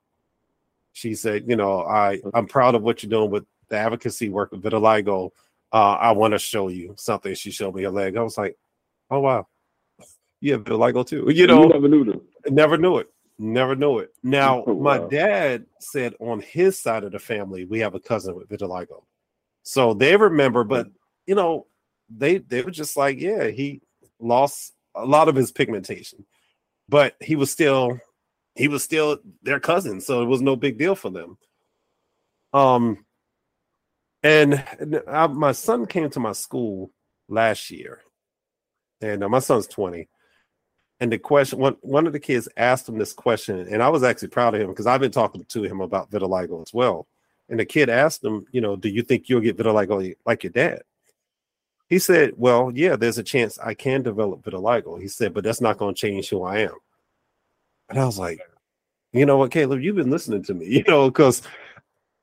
[0.94, 4.52] She said, "You know, I I'm proud of what you're doing with the advocacy work
[4.52, 5.32] with vitiligo.
[5.74, 8.16] Uh, I want to show you something." She showed me her leg.
[8.16, 8.58] I was like,
[9.10, 9.48] "Oh wow,
[10.40, 12.22] you have vitiligo too." You know, you never knew this.
[12.52, 13.10] Never knew it.
[13.40, 14.14] Never knew it.
[14.22, 18.36] Now, Oh, my dad said on his side of the family, we have a cousin
[18.36, 19.04] with vitiligo.
[19.64, 20.88] So they remember, but
[21.26, 21.66] you know,
[22.10, 23.82] they they were just like, yeah, he
[24.20, 26.26] lost a lot of his pigmentation,
[26.90, 28.00] but he was still
[28.60, 31.38] he was still their cousin, so it was no big deal for them.
[32.52, 33.06] Um,
[34.22, 34.66] and
[35.08, 36.92] I, my son came to my school
[37.30, 38.02] last year,
[39.00, 40.10] and uh, my son's twenty.
[41.00, 44.04] And the question, one one of the kids asked him this question, and I was
[44.04, 47.08] actually proud of him because I've been talking to him about vitiligo as well.
[47.48, 50.52] And the kid asked him, you know, do you think you'll get vitiligo like your
[50.52, 50.82] dad?
[51.88, 55.02] He said, Well, yeah, there's a chance I can develop vitiligo.
[55.02, 56.76] He said, but that's not going to change who I am.
[57.90, 58.40] And I was like,
[59.12, 61.42] you know what, Caleb, you've been listening to me, you know, because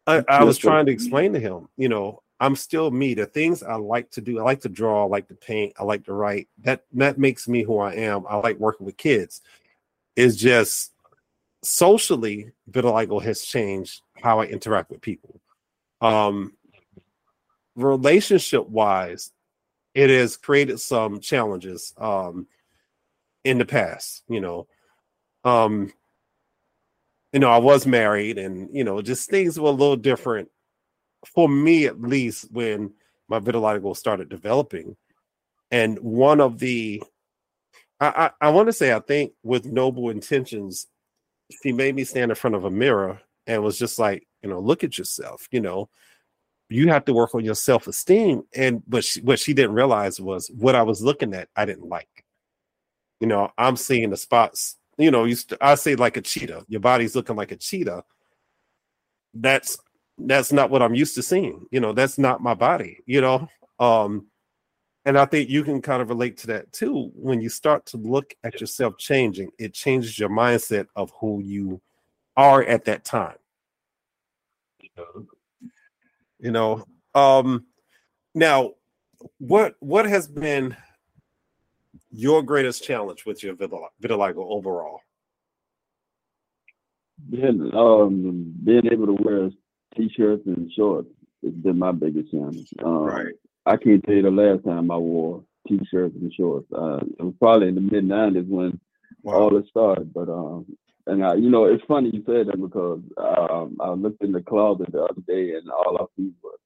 [0.06, 3.14] I, I was trying to explain to him, you know, I'm still me.
[3.14, 5.84] The things I like to do, I like to draw, I like to paint, I
[5.84, 6.48] like to write.
[6.62, 8.24] That that makes me who I am.
[8.28, 9.40] I like working with kids.
[10.16, 10.92] It's just
[11.62, 15.40] socially, vitiligo has changed how I interact with people.
[16.00, 16.52] Um,
[17.74, 19.32] relationship wise,
[19.94, 22.46] it has created some challenges um,
[23.44, 24.24] in the past.
[24.28, 24.66] You know,
[25.46, 25.92] um,
[27.32, 30.48] you know, I was married, and you know, just things were a little different
[31.26, 32.92] for me, at least, when
[33.28, 34.96] my vitiligo started developing.
[35.70, 37.02] And one of the,
[38.00, 40.86] I, I, I want to say, I think with noble intentions,
[41.62, 44.60] she made me stand in front of a mirror and was just like, you know,
[44.60, 45.48] look at yourself.
[45.50, 45.88] You know,
[46.68, 50.48] you have to work on your self-esteem and but she, what she didn't realize was
[50.48, 52.24] what i was looking at i didn't like
[53.20, 56.64] you know i'm seeing the spots you know you st- i say like a cheetah.
[56.68, 58.04] Your body's looking like a cheetah.
[59.34, 59.78] That's
[60.18, 61.66] that's not what i'm used to seeing.
[61.70, 63.48] You know that's not my body you know?
[63.78, 64.26] Um
[65.04, 67.10] and i think you can kind of relate to that too.
[67.14, 71.80] When you start to look at yourself changing it changes your mindset of who you
[72.36, 73.36] are at that time.
[76.38, 77.66] You know um
[78.34, 78.72] now
[79.38, 80.76] what what has been
[82.16, 85.00] your greatest challenge with your vitiligo overall?
[87.30, 89.50] Being, um, being able to wear
[89.96, 91.08] t-shirts and shorts
[91.44, 92.68] has been my biggest challenge.
[92.82, 93.34] Um, right.
[93.66, 96.66] I can't tell you the last time i wore t-shirts and shorts.
[96.72, 98.80] Uh, it was probably in the mid 90s when
[99.22, 99.34] wow.
[99.34, 100.66] all this started but um
[101.08, 104.42] and I, you know, it's funny you said that because um, I looked in the
[104.42, 106.58] closet the other day and all I see was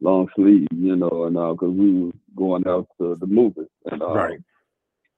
[0.00, 4.02] long sleeves, you know, and because uh, we were going out to the movies, and
[4.02, 4.40] uh, right,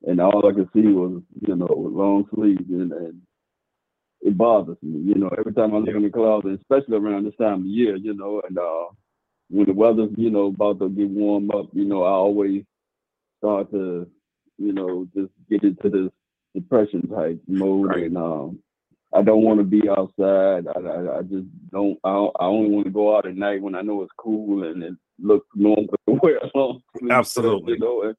[0.07, 3.23] and all I could see was, you know, long sleeves, and, and
[4.21, 7.37] it bothers me, you know, every time I look in the closet, especially around this
[7.41, 8.87] time of year, you know, and uh,
[9.49, 12.65] when the weather's, you know, about to get warm up, you know, I always
[13.39, 14.09] start to,
[14.59, 16.11] you know, just get into this
[16.55, 18.05] depression type mode, right.
[18.05, 18.59] and um,
[19.15, 20.67] I don't want to be outside.
[20.67, 21.99] I, I, I just don't.
[22.05, 24.83] I, I only want to go out at night when I know it's cool and
[24.83, 28.03] it looks normal to wear long Absolutely, you know.
[28.03, 28.17] And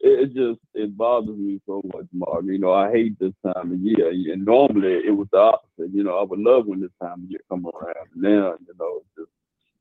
[0.00, 2.44] it, just it bothers me so much, Mark.
[2.44, 4.10] You know, I hate this time of year.
[4.10, 5.94] And normally it was the opposite.
[5.94, 8.08] You know, I would love when this time of year come around.
[8.14, 9.30] Now, you know, just,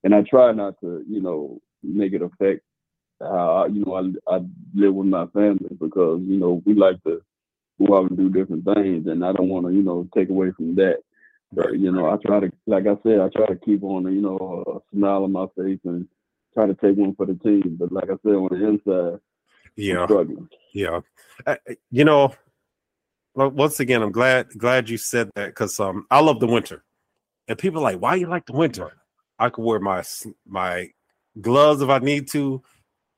[0.04, 2.62] and I try not to, you know, make it affect
[3.22, 4.40] how you know I, I
[4.74, 7.22] live with my family because you know we like to
[7.86, 10.52] go out and do different things, and I don't want to, you know, take away
[10.52, 10.98] from that.
[11.52, 14.22] But you know, I try to, like I said, I try to keep on, you
[14.22, 16.08] know, a smile on my face and
[16.54, 17.78] try to take one for the team.
[17.80, 19.20] But like I said, on the inside,
[19.76, 20.08] yeah,
[20.74, 21.00] yeah,
[21.46, 21.56] uh,
[21.92, 22.34] you know,
[23.36, 26.84] once again, I'm glad glad you said that because um, I love the winter,
[27.48, 28.92] and people are like, why you like the winter?
[29.38, 30.04] I could wear my
[30.48, 30.90] my
[31.40, 32.62] gloves if I need to.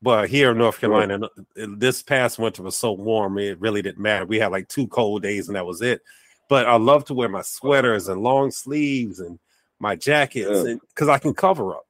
[0.02, 1.20] But here in North Carolina,
[1.54, 4.26] this past winter was so warm, it really didn't matter.
[4.26, 6.02] We had like two cold days and that was it.
[6.48, 9.38] But I love to wear my sweaters and long sleeves and
[9.78, 11.14] my jackets because yeah.
[11.14, 11.86] I can cover up.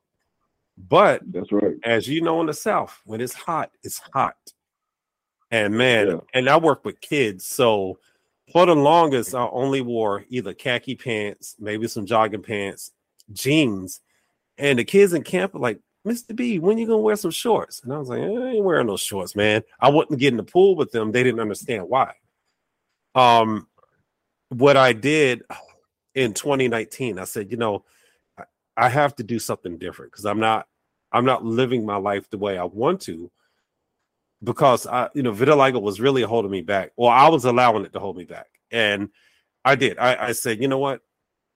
[0.88, 1.77] But that's right.
[1.85, 4.37] As you know, in the South, when it's hot, it's hot.
[5.51, 6.16] And man, yeah.
[6.35, 7.47] and I work with kids.
[7.47, 7.99] So
[8.53, 12.90] for the longest, I only wore either khaki pants, maybe some jogging pants,
[13.33, 14.01] jeans.
[14.59, 16.35] And the kids in camp are like, Mr.
[16.35, 17.83] B, when you gonna wear some shorts?
[17.83, 19.63] And I was like, I ain't wearing no shorts, man.
[19.79, 21.13] I wouldn't get in the pool with them.
[21.13, 22.15] They didn't understand why.
[23.15, 23.69] Um,
[24.48, 25.42] what I did
[26.15, 27.85] in 2019, I said, you know,
[28.77, 30.67] I have to do something different because I'm not,
[31.13, 33.31] I'm not living my life the way I want to.
[34.42, 37.92] Because I, you know, vitiligo was really holding me back, or I was allowing it
[37.92, 39.08] to hold me back, and
[39.65, 39.98] I did.
[39.98, 41.00] I, I said, you know what,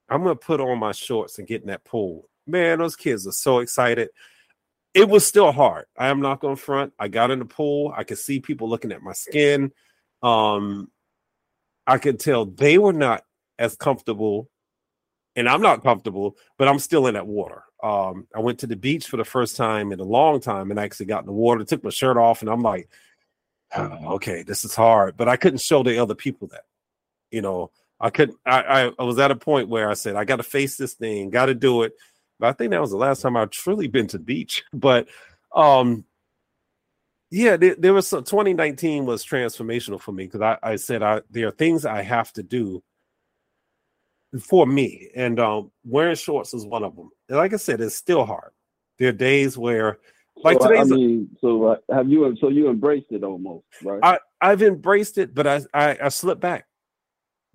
[0.09, 2.29] I'm gonna put on my shorts and get in that pool.
[2.47, 4.11] Man, those kids are so excited
[4.97, 5.85] it was still hard.
[5.99, 6.95] I am not going to front.
[6.99, 7.93] I got in the pool.
[7.95, 9.71] I could see people looking at my skin.
[10.23, 10.91] Um,
[11.87, 13.23] I could tell they were not
[13.59, 14.49] as comfortable,
[15.37, 17.63] and I'm not comfortable, but I'm still in that water.
[17.83, 20.81] Um, I went to the beach for the first time in a long time and
[20.81, 22.89] I actually got in the water, took my shirt off, and I'm like,
[23.77, 26.65] okay, this is hard, but I couldn't show the other people that.
[27.31, 27.71] You know,
[28.01, 28.39] I couldn't.
[28.47, 30.95] I, I, I was at a point where I said I got to face this
[30.95, 31.93] thing, got to do it.
[32.39, 34.65] But I think that was the last time I've truly been to beach.
[34.73, 35.09] But
[35.55, 36.05] um,
[37.31, 41.23] yeah, there, there, was some 2019 was transformational for me because I, I said I
[41.31, 42.83] there are things I have to do
[44.41, 47.11] for me, and um, wearing shorts is one of them.
[47.29, 48.53] Like I said, it's still hard.
[48.99, 49.99] There are days where,
[50.37, 50.93] like so, today's.
[50.93, 52.37] I mean, so uh, have you?
[52.41, 54.01] So you embraced it almost, right?
[54.03, 56.67] I I've embraced it, but I I, I slipped back.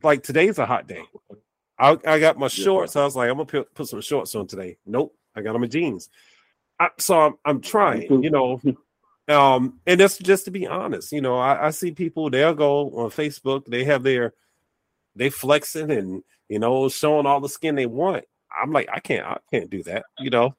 [0.03, 1.03] Like today's a hot day.
[1.82, 2.95] I, I got my shorts.
[2.95, 4.78] I was like, I'm gonna put, put some shorts on today.
[4.86, 6.09] Nope, I got on my jeans.
[6.80, 8.61] I, so I'm, I'm trying, you know.
[9.28, 12.89] Um, and that's just to be honest, you know, I, I see people they'll go
[12.97, 14.34] on Facebook, they have their
[15.15, 18.26] they flexing and you know showing all the skin they want.
[18.62, 20.56] I'm like, I can't, I can't do that, you know.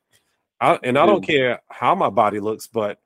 [0.60, 2.98] I, and I don't care how my body looks, but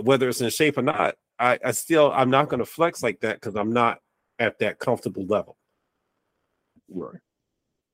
[0.00, 3.20] whether it's in shape or not, I, I still I'm not going to flex like
[3.20, 4.00] that because I'm not
[4.38, 5.56] at that comfortable level.
[6.90, 7.20] Right.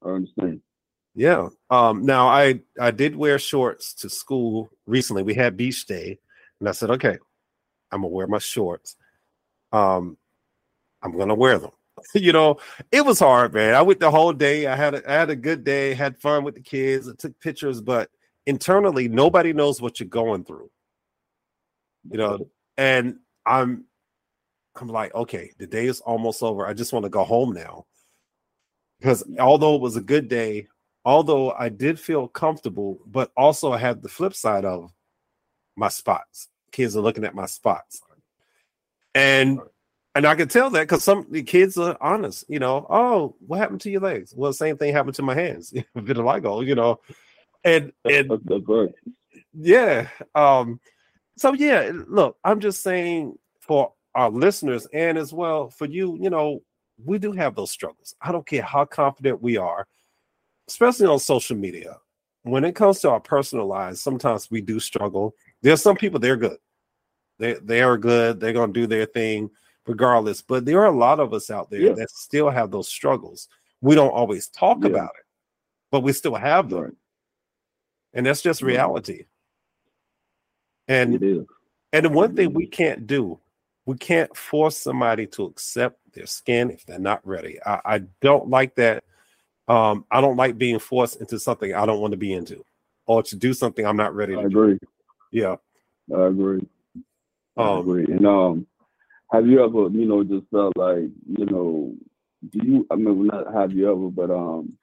[0.04, 0.60] I understand.
[1.14, 1.48] Yeah.
[1.70, 5.22] Um, now I I did wear shorts to school recently.
[5.22, 6.18] We had beach day,
[6.60, 7.16] and I said, okay,
[7.92, 8.96] I'm gonna wear my shorts.
[9.72, 10.18] Um,
[11.02, 11.70] I'm gonna wear them.
[12.14, 12.58] you know,
[12.92, 13.74] it was hard, man.
[13.74, 14.66] I went the whole day.
[14.66, 17.38] I had a, I had a good day, had fun with the kids, I took
[17.40, 18.10] pictures, but
[18.46, 20.70] internally, nobody knows what you're going through.
[22.10, 23.84] You know, and I'm
[24.80, 26.66] I'm like, okay, the day is almost over.
[26.66, 27.86] I just want to go home now.
[28.98, 30.68] Because although it was a good day,
[31.04, 34.92] although I did feel comfortable, but also I had the flip side of
[35.76, 36.48] my spots.
[36.72, 38.00] Kids are looking at my spots.
[39.14, 39.60] And
[40.16, 42.86] and I can tell that because some the kids are honest, you know.
[42.88, 44.32] Oh, what happened to your legs?
[44.34, 47.00] Well, same thing happened to my hands, vitiligo, you know.
[47.64, 48.30] And and
[49.52, 50.80] yeah, um,
[51.36, 56.30] so yeah, look, I'm just saying for our listeners and as well for you, you
[56.30, 56.62] know,
[57.04, 58.14] we do have those struggles.
[58.22, 59.86] I don't care how confident we are,
[60.66, 61.98] especially on social media.
[62.42, 65.34] When it comes to our personal lives, sometimes we do struggle.
[65.60, 66.56] There's some people they're good.
[67.38, 68.40] They they are good.
[68.40, 69.50] They're gonna do their thing
[69.86, 70.42] regardless.
[70.42, 71.92] But there are a lot of us out there yeah.
[71.92, 73.48] that still have those struggles.
[73.80, 74.90] We don't always talk yeah.
[74.90, 75.24] about it,
[75.90, 76.80] but we still have them.
[76.80, 76.92] Right.
[78.14, 79.24] And that's just reality.
[80.88, 81.46] And
[81.92, 83.38] and the one thing we can't do,
[83.84, 87.58] we can't force somebody to accept their skin if they're not ready.
[87.64, 89.04] I, I don't like that.
[89.68, 92.64] Um, I don't like being forced into something I don't want to be into,
[93.06, 94.36] or to do something I'm not ready.
[94.36, 94.74] I agree.
[94.74, 94.88] Do.
[95.32, 95.56] Yeah,
[96.16, 96.64] I agree.
[97.56, 98.04] I um, agree.
[98.04, 98.66] And um,
[99.30, 101.94] have you ever, you know, just felt like, you know,
[102.50, 102.86] do you?
[102.90, 104.74] I mean, not have you ever, but um,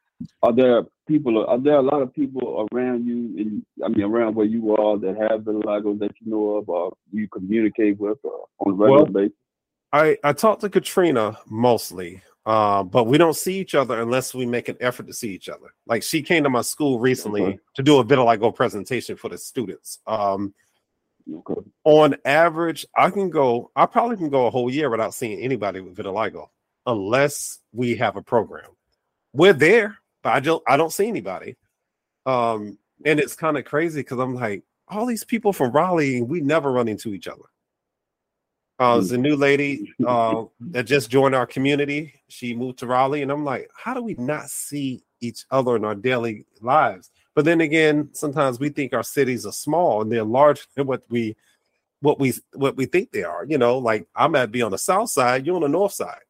[0.42, 1.46] are there people?
[1.46, 4.98] Are there a lot of people around you, in, I mean, around where you are
[4.98, 8.18] that have vitiligo that you know of, or you communicate with
[8.60, 9.38] on a regular well, basis?
[9.92, 14.46] I I talk to Katrina mostly, uh, but we don't see each other unless we
[14.46, 15.74] make an effort to see each other.
[15.86, 17.60] Like she came to my school recently okay.
[17.76, 20.00] to do a vitiligo presentation for the students.
[20.08, 20.54] Um,
[21.32, 21.62] okay.
[21.84, 23.72] On average, I can go.
[23.76, 26.48] I probably can go a whole year without seeing anybody with vitiligo,
[26.86, 28.70] unless we have a program.
[29.34, 30.64] We're there, but I don't.
[30.68, 31.56] I don't see anybody.
[32.26, 36.42] Um, and it's kind of crazy because I'm like, all these people from Raleigh, we
[36.42, 37.44] never run into each other.
[38.80, 42.14] Uh, there's a new lady uh, that just joined our community.
[42.28, 45.86] She moved to Raleigh, and I'm like, how do we not see each other in
[45.86, 47.12] our daily lives?
[47.36, 51.04] But then again, sometimes we think our cities are small and they're larger than what
[51.10, 51.36] we
[52.02, 53.46] what we what we think they are.
[53.46, 56.22] You know, like I might be on the south side, you're on the north side.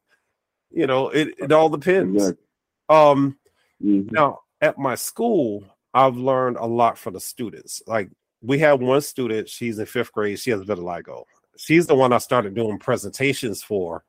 [0.70, 2.16] You know, it, it all depends.
[2.16, 2.44] Exactly.
[2.88, 3.36] Um
[3.82, 4.14] mm-hmm.
[4.14, 7.82] now at my school, I've learned a lot from the students.
[7.86, 8.10] Like
[8.42, 11.24] we have one student, she's in fifth grade, she has vitiligo
[11.56, 14.04] she's the one I started doing presentations for.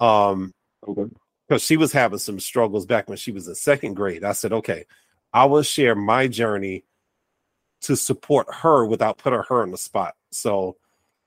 [0.00, 0.54] Um,
[0.86, 1.12] okay.
[1.48, 4.24] Because she was having some struggles back when she was in second grade.
[4.24, 4.84] I said, okay,
[5.32, 6.84] I will share my journey
[7.82, 10.14] to support her without putting her on the spot.
[10.30, 10.76] So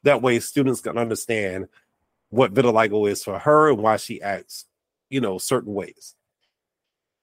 [0.03, 1.67] that way students can understand
[2.29, 4.65] what vitiligo is for her and why she acts,
[5.09, 6.15] you know, certain ways.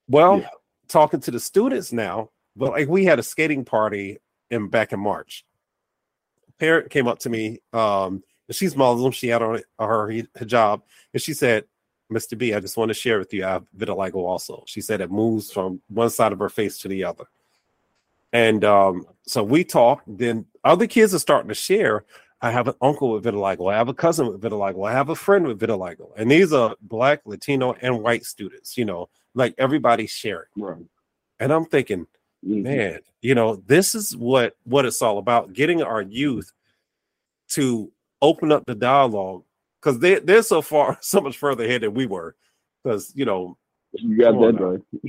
[0.09, 0.49] Well, yeah.
[0.89, 4.19] talking to the students now, but like we had a skating party
[4.51, 5.45] in back in March
[6.49, 7.61] A parent came up to me.
[7.73, 9.13] Um, she's Muslim.
[9.13, 10.83] She had on her hijab,
[11.15, 11.65] and she said,
[12.13, 12.37] "Mr.
[12.37, 13.45] B, I just want to share with you.
[13.45, 16.89] I have vitiligo also." She said it moves from one side of her face to
[16.89, 17.25] the other.
[18.33, 20.05] And um, so we talked.
[20.07, 22.05] Then other kids are starting to share.
[22.41, 23.73] I have an uncle with vitiligo.
[23.73, 24.89] I have a cousin with vitiligo.
[24.89, 26.11] I have a friend with vitiligo.
[26.17, 30.49] And these are black, Latino, and white students, you know, like everybody's sharing.
[30.57, 30.83] Right.
[31.39, 32.07] And I'm thinking,
[32.45, 32.63] mm-hmm.
[32.63, 36.53] man, you know, this is what what it's all about: getting our youth
[37.51, 39.45] to open up the dialogue
[39.83, 42.37] because they they're so far so much further ahead than we were.
[42.83, 43.59] Because you know,
[43.93, 44.61] you got that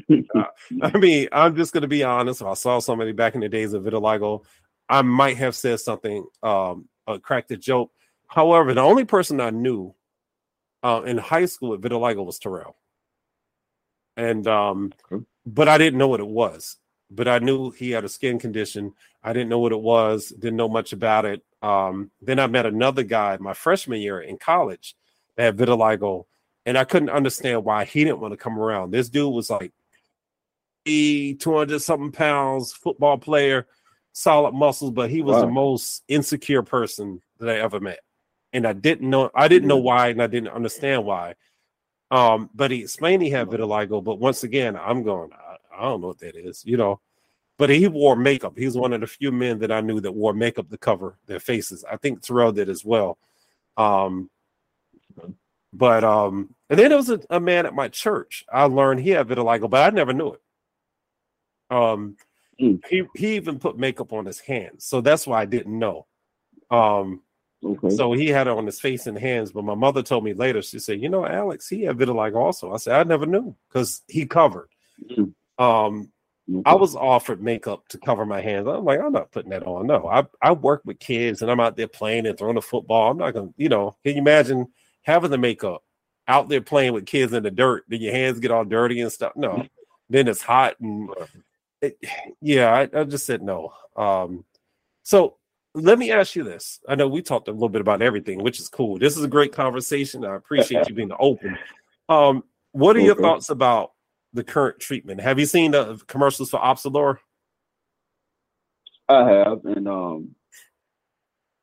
[0.10, 0.26] right.
[0.36, 2.42] uh, I mean, I'm just gonna be honest.
[2.42, 4.44] If I saw somebody back in the days of vitiligo,
[4.90, 7.92] I might have said something, um, uh, cracked a joke.
[8.28, 9.94] However, the only person I knew
[10.82, 12.76] uh, in high school with vitiligo was Terrell,
[14.18, 15.24] and um, okay.
[15.46, 16.78] but I didn't know what it was.
[17.12, 18.94] But I knew he had a skin condition.
[19.24, 20.30] I didn't know what it was.
[20.30, 21.44] Didn't know much about it.
[21.64, 24.96] Um, then I met another guy my freshman year in college
[25.38, 26.26] that had vitiligo,
[26.66, 28.92] and I couldn't understand why he didn't want to come around.
[28.92, 29.72] This dude was like
[30.86, 33.66] 200 something pounds, football player,
[34.12, 35.42] solid muscles, but he was wow.
[35.42, 38.00] the most insecure person that I ever met.
[38.52, 41.36] And I didn't know I didn't know why and I didn't understand why.
[42.12, 46.02] Um, but he explained he had vitiligo, but once again, I'm going, I, I don't
[46.02, 47.00] know what that is, you know.
[47.58, 48.54] But he wore makeup.
[48.58, 51.18] He was one of the few men that I knew that wore makeup to cover
[51.28, 51.86] their faces.
[51.90, 53.18] I think Terrell did as well.
[53.78, 54.30] Um,
[55.74, 58.46] but um, and then there was a, a, man at my church.
[58.52, 60.42] I learned he had vitiligo, but I never knew it.
[61.72, 62.16] Um,
[62.62, 62.80] mm.
[62.88, 66.06] he he even put makeup on his hands, so that's why I didn't know.
[66.70, 67.22] Um,
[67.64, 67.90] okay.
[67.90, 69.52] so he had it on his face and hands.
[69.52, 70.62] But my mother told me later.
[70.62, 74.04] She said, "You know, Alex, he had vitiligo also." I said, "I never knew because
[74.08, 74.70] he covered."
[75.10, 75.34] Mm.
[75.58, 76.12] Um,
[76.66, 78.68] I was offered makeup to cover my hands.
[78.68, 79.88] I'm like, I'm not putting that on.
[79.88, 83.12] No, I I work with kids and I'm out there playing and throwing a football.
[83.12, 84.68] I'm not gonna, you know, can you imagine
[85.04, 85.84] having the makeup
[86.28, 87.86] out there playing with kids in the dirt?
[87.88, 89.32] Then your hands get all dirty and stuff.
[89.38, 89.66] No,
[90.10, 91.10] then it's hot and
[91.82, 91.98] it,
[92.42, 93.74] yeah, I, I, just said no.
[93.96, 94.44] Um,
[95.04, 95.38] so
[95.74, 96.82] let me ask you this.
[96.90, 99.00] I know we talked a little bit about everything, which is cool.
[99.00, 100.26] This is a great conversation.
[100.26, 101.58] I appreciate you being open.
[102.10, 103.93] Um, what are your thoughts about
[104.34, 105.22] the current treatment.
[105.22, 107.18] Have you seen the commercials for Opzelura?
[109.10, 110.36] I have, and um,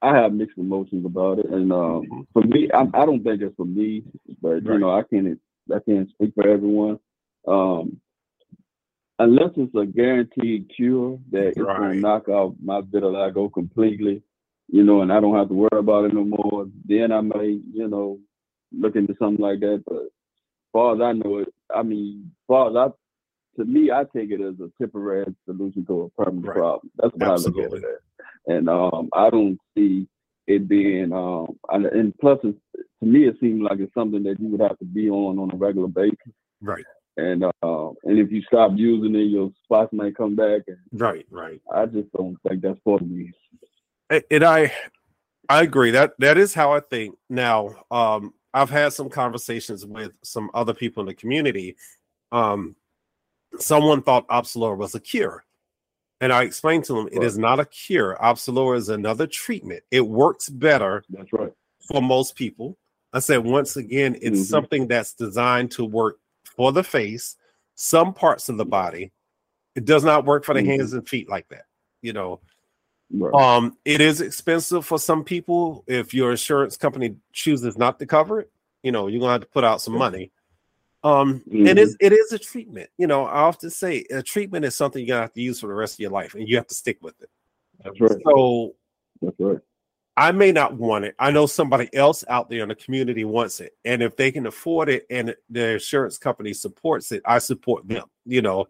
[0.03, 1.47] I have mixed emotions about it.
[1.47, 2.21] And um, mm-hmm.
[2.33, 4.05] for me, I, I, don't think it's for me,
[4.41, 4.65] but right.
[4.65, 5.39] you know, I can't
[5.75, 6.99] I can't speak for everyone.
[7.47, 8.01] Um,
[9.19, 11.79] unless it's a guaranteed cure that it's right.
[11.79, 14.23] gonna knock out my vitiligo completely,
[14.69, 17.61] you know, and I don't have to worry about it no more, then I may,
[17.73, 18.19] you know,
[18.73, 19.83] look into something like that.
[19.87, 20.09] But
[20.73, 24.41] far as I know it, I mean, far as I, to me, I take it
[24.41, 26.57] as a temporary solution to a permanent right.
[26.57, 26.91] problem.
[26.97, 27.65] That's what Absolutely.
[27.65, 28.03] I look at it.
[28.47, 30.07] And um, I don't see
[30.47, 32.55] it being, um, and plus, to
[33.01, 35.57] me, it seems like it's something that you would have to be on on a
[35.57, 36.17] regular basis.
[36.61, 36.85] Right.
[37.17, 40.63] And uh, and if you stop using it, your spots might come back.
[40.93, 41.61] Right, right.
[41.75, 43.33] I just don't think that's for me.
[44.31, 44.73] And I,
[45.49, 47.17] I agree that that is how I think.
[47.29, 51.77] Now, um, I've had some conversations with some other people in the community.
[52.33, 52.77] Um,
[53.59, 55.45] someone thought Opzelura was a cure.
[56.21, 57.15] And I explained to them right.
[57.15, 58.19] it is not a cure.
[58.21, 59.83] Opzelura is another treatment.
[59.91, 61.03] It works better.
[61.09, 61.53] That's right.
[61.91, 62.77] For most people.
[63.13, 64.43] I said once again, it's mm-hmm.
[64.43, 67.37] something that's designed to work for the face,
[67.75, 69.13] some parts of the body.
[69.75, 70.71] It does not work for the mm-hmm.
[70.71, 71.65] hands and feet like that.
[72.03, 72.41] You know,
[73.13, 73.35] Right.
[73.35, 75.85] Um, it is expensive for some people.
[75.87, 78.51] If your insurance company chooses not to cover it,
[78.83, 80.31] you know, you're gonna have to put out some money.
[81.03, 81.67] Um, mm-hmm.
[81.67, 82.91] and it's, it is a treatment.
[82.99, 85.67] You know, I often say a treatment is something you're gonna have to use for
[85.67, 87.31] the rest of your life, and you have to stick with it.
[87.83, 88.21] That's right.
[88.25, 88.75] So
[89.21, 89.59] that's right.
[90.17, 91.15] I may not want it.
[91.19, 94.47] I know somebody else out there in the community wants it, and if they can
[94.47, 98.05] afford it and the insurance company supports it, I support them.
[98.25, 98.69] You know,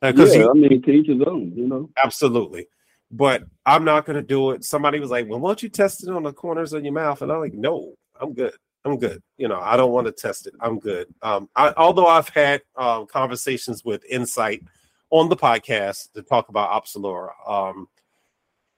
[0.00, 1.52] because yeah, I mean, to each his own.
[1.56, 2.68] You know, absolutely
[3.16, 4.64] but I'm not going to do it.
[4.64, 7.22] Somebody was like, well, why don't you test it on the corners of your mouth?
[7.22, 8.54] And I'm like, no, I'm good.
[8.84, 9.22] I'm good.
[9.38, 10.54] You know, I don't want to test it.
[10.60, 11.06] I'm good.
[11.22, 14.64] Um, I, although I've had um, conversations with Incyte
[15.10, 17.86] on the podcast to talk about Opzelura, um,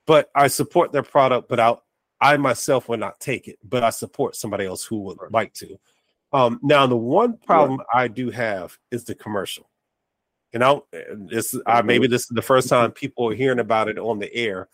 [0.06, 1.74] but I support their product, but I,
[2.20, 5.78] I myself will not take it, but I support somebody else who would like to.
[6.32, 9.70] Um, now, the one problem I do have is the commercial.
[10.56, 13.98] You know, this uh, maybe this is the first time people are hearing about it
[13.98, 14.70] on the air.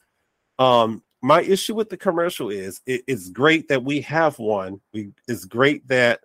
[0.61, 4.81] Um, my issue with the commercial is it, it's great that we have one.
[4.93, 6.21] We it's great that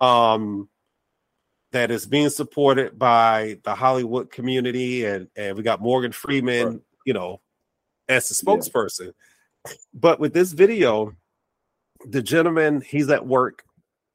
[0.00, 0.70] um
[1.72, 6.80] that is being supported by the Hollywood community and and we got Morgan Freeman, right.
[7.04, 7.42] you know,
[8.08, 9.12] as the spokesperson.
[9.66, 9.74] Yeah.
[9.92, 11.14] But with this video,
[12.06, 13.64] the gentleman he's at work.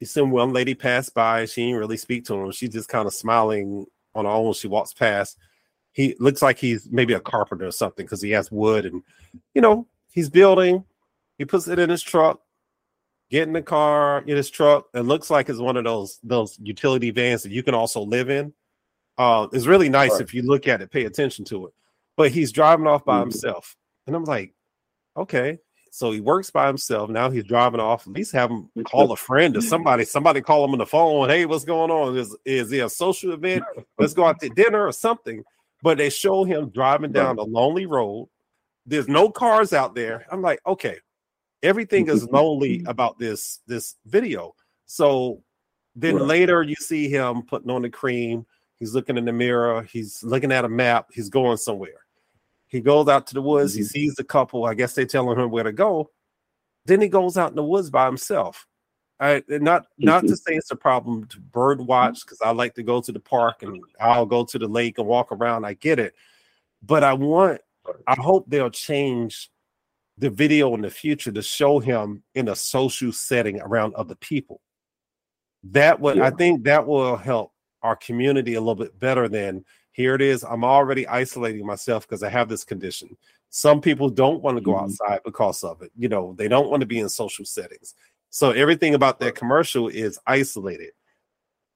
[0.00, 1.44] He seen one lady pass by.
[1.44, 2.50] She didn't really speak to him.
[2.50, 4.52] She's just kind of smiling on her own.
[4.52, 5.36] She walks past.
[5.92, 9.02] He looks like he's maybe a carpenter or something because he has wood and
[9.54, 10.84] you know he's building.
[11.38, 12.40] He puts it in his truck,
[13.30, 14.86] get in the car in his truck.
[14.94, 18.30] It looks like it's one of those those utility vans that you can also live
[18.30, 18.52] in.
[19.18, 20.20] Uh, it's really nice right.
[20.20, 21.74] if you look at it, pay attention to it.
[22.16, 23.30] But he's driving off by mm-hmm.
[23.30, 24.54] himself, and I'm like,
[25.16, 25.58] okay.
[25.90, 27.10] So he works by himself.
[27.10, 28.06] Now he's driving off.
[28.06, 30.04] At least have him call a friend or somebody.
[30.04, 31.28] Somebody call him on the phone.
[31.28, 32.16] Hey, what's going on?
[32.16, 33.64] Is is there a social event?
[33.98, 35.42] Let's go out to dinner or something.
[35.82, 38.28] But they show him driving down a lonely road.
[38.86, 40.26] There's no cars out there.
[40.30, 40.98] I'm like, okay,
[41.62, 44.54] everything is lonely about this this video.
[44.86, 45.42] So
[45.96, 46.24] then right.
[46.24, 48.46] later you see him putting on the cream.
[48.78, 49.82] He's looking in the mirror.
[49.82, 51.08] He's looking at a map.
[51.12, 51.99] He's going somewhere.
[52.70, 53.72] He goes out to the woods.
[53.72, 53.80] Mm-hmm.
[53.80, 54.64] He sees the couple.
[54.64, 56.10] I guess they're telling him where to go.
[56.86, 58.66] Then he goes out in the woods by himself.
[59.18, 60.34] I not not to mm-hmm.
[60.34, 63.62] say it's a problem to bird watch because I like to go to the park
[63.62, 65.66] and I'll go to the lake and walk around.
[65.66, 66.14] I get it,
[66.82, 67.60] but I want
[68.06, 69.50] I hope they'll change
[70.16, 74.62] the video in the future to show him in a social setting around other people.
[75.64, 76.26] That would yeah.
[76.26, 77.52] I think that will help
[77.82, 80.44] our community a little bit better than here it is.
[80.44, 83.16] I'm already isolating myself because I have this condition.
[83.50, 84.84] Some people don't want to go mm-hmm.
[84.84, 85.90] outside because of it.
[85.96, 87.94] You know, they don't want to be in social settings.
[88.30, 90.92] So everything about that commercial is isolated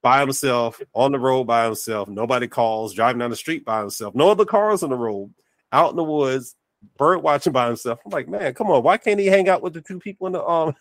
[0.03, 2.09] by himself on the road by himself.
[2.09, 4.15] Nobody calls, driving down the street by himself.
[4.15, 5.33] No other cars on the road,
[5.73, 6.55] out in the woods,
[6.97, 7.99] bird watching by himself.
[8.05, 10.35] I'm like, man, come on, why can't he hang out with the two people in
[10.35, 10.77] the um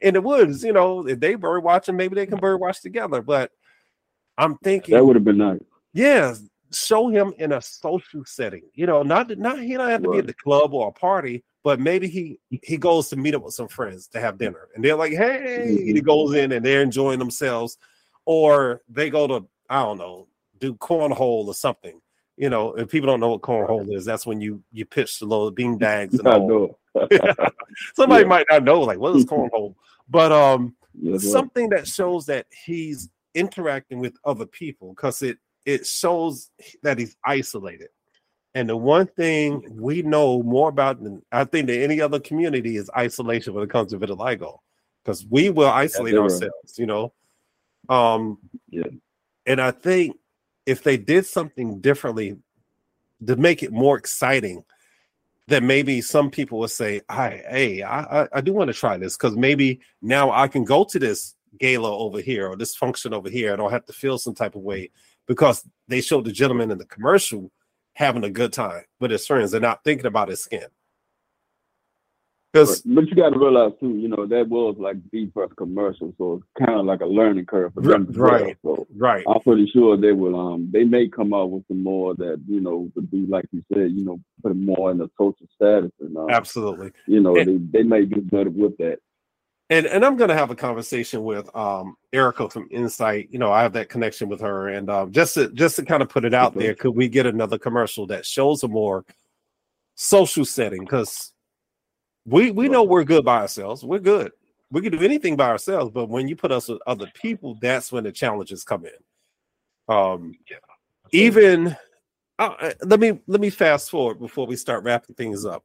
[0.00, 0.64] in the woods?
[0.64, 3.22] You know, if they bird watching, maybe they can bird watch together.
[3.22, 3.52] But
[4.36, 5.60] I'm thinking that would have been nice.
[5.92, 6.34] Yeah,
[6.74, 8.62] show him in a social setting.
[8.74, 10.14] You know, not not he don't have to right.
[10.16, 13.42] be at the club or a party, but maybe he he goes to meet up
[13.42, 15.94] with some friends to have dinner, and they're like, "Hey," mm-hmm.
[15.94, 17.78] he goes in and they're enjoying themselves,
[18.24, 22.00] or they go to I don't know, do cornhole or something.
[22.36, 25.26] You know, if people don't know what cornhole is, that's when you you pitch the
[25.26, 26.78] little bean bags and all.
[27.96, 28.28] Somebody yeah.
[28.28, 29.74] might not know, like, what is cornhole?
[30.08, 35.86] But um, yeah, something that shows that he's interacting with other people because it it
[35.86, 36.50] shows
[36.82, 37.88] that he's isolated.
[38.54, 42.76] And the one thing we know more about, than I think, than any other community
[42.76, 44.58] is isolation when it comes to vitiligo,
[45.02, 47.12] because we will isolate ourselves, you know.
[47.88, 48.38] Um,
[48.70, 48.84] yeah.
[49.46, 50.16] And I think
[50.66, 52.36] if they did something differently
[53.26, 54.64] to make it more exciting,
[55.48, 59.16] that maybe some people would say, "I, hey, I, I do want to try this
[59.16, 63.28] because maybe now I can go to this gala over here or this function over
[63.28, 63.52] here.
[63.52, 64.90] I don't have to feel some type of way
[65.26, 67.50] because they showed the gentleman in the commercial
[67.94, 69.50] having a good time with his friends.
[69.50, 70.66] They're not thinking about his skin.
[72.54, 76.14] But, but you got to realize too, you know, that was like the first commercial,
[76.16, 78.06] so it's kind of like a learning curve for them.
[78.12, 78.76] Right, well.
[78.76, 79.24] so right.
[79.26, 80.38] I'm pretty sure they will.
[80.38, 83.64] Um, they may come out with some more that you know would be like you
[83.72, 86.92] said, you know, put more in the social status and um, absolutely.
[87.08, 89.00] You know, and, they they may do better with that
[89.70, 93.28] and and I'm gonna have a conversation with um Erica from Incyte.
[93.30, 96.02] You know, I have that connection with her, and um, just to just to kind
[96.02, 99.04] of put it out there, could we get another commercial that shows a more
[99.94, 100.80] social setting?
[100.80, 101.32] Because
[102.26, 103.84] we we know we're good by ourselves.
[103.84, 104.32] We're good.
[104.70, 107.92] We can do anything by ourselves, but when you put us with other people, that's
[107.92, 109.94] when the challenges come in.
[109.94, 110.34] Um,
[111.12, 111.76] even
[112.38, 115.64] uh, uh, let me let me fast forward before we start wrapping things up.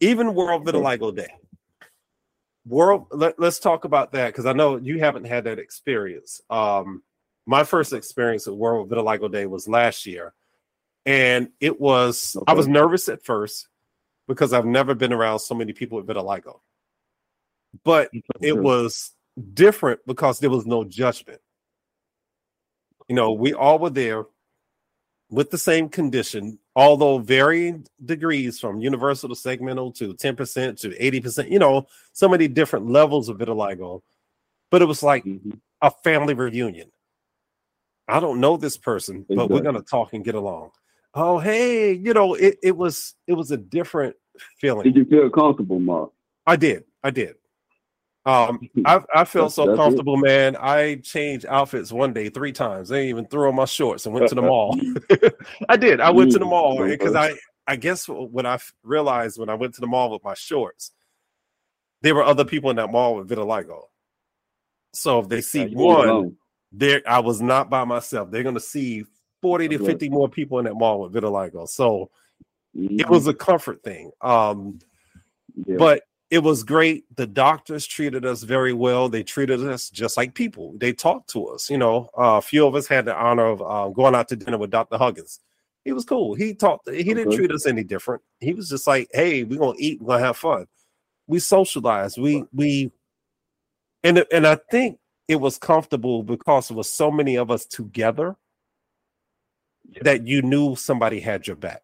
[0.00, 1.28] Even World Vitiligo Day
[2.66, 6.40] world let, us talk about that because i know you haven't had that experience.
[6.50, 7.02] Um
[7.44, 10.32] my first experience at world vitiligo day was last year
[11.04, 12.44] and it was okay.
[12.46, 13.68] i was nervous at first
[14.28, 16.60] because i've never been around so many people with vitiligo.
[17.84, 18.10] But
[18.40, 19.12] it was
[19.54, 21.40] different because there was no judgment.
[23.08, 24.24] You know we all were there
[25.32, 31.50] with the same condition, although varying degrees from universal to segmental to 10% to 80%,
[31.50, 34.02] you know, so many different levels of vitiligo.
[34.70, 35.52] But it was like mm-hmm.
[35.80, 36.92] a family reunion.
[38.08, 39.36] I don't know this person, exactly.
[39.36, 40.70] but we're gonna talk and get along.
[41.14, 44.16] Oh, hey, you know, it, it was it was a different
[44.58, 44.84] feeling.
[44.84, 46.10] Did you feel comfortable, Mark?
[46.46, 46.84] I did.
[47.02, 47.36] I did.
[48.24, 50.56] Um, I I felt so comfortable, man.
[50.56, 52.92] I changed outfits one day three times.
[52.92, 54.78] I even threw on my shorts and went to the mall.
[55.68, 56.00] I did.
[56.00, 57.34] I went to the mall because I
[57.66, 60.92] I guess when I realized when I went to the mall with my shorts,
[62.02, 63.84] there were other people in that mall with vitiligo.
[64.94, 66.36] So if they see one,
[66.70, 68.30] there I was not by myself.
[68.30, 69.04] They're gonna see
[69.40, 71.68] 40 to 50 more people in that mall with vitiligo.
[71.68, 72.10] So
[72.76, 73.00] mm-hmm.
[73.00, 74.12] it was a comfort thing.
[74.20, 74.78] Um,
[75.66, 75.76] yeah.
[75.76, 76.02] but
[76.32, 77.04] it was great.
[77.14, 79.10] The doctors treated us very well.
[79.10, 80.72] They treated us just like people.
[80.78, 81.68] They talked to us.
[81.68, 84.36] You know, uh, a few of us had the honor of uh, going out to
[84.36, 84.96] dinner with Dr.
[84.96, 85.40] Huggins.
[85.84, 86.34] He was cool.
[86.34, 86.88] He talked.
[86.88, 87.36] He didn't okay.
[87.36, 88.22] treat us any different.
[88.40, 90.00] He was just like, "Hey, we're gonna eat.
[90.00, 90.66] We're gonna have fun."
[91.26, 92.16] We socialized.
[92.18, 92.92] We we,
[94.02, 98.36] and and I think it was comfortable because there was so many of us together
[100.00, 101.82] that you knew somebody had your back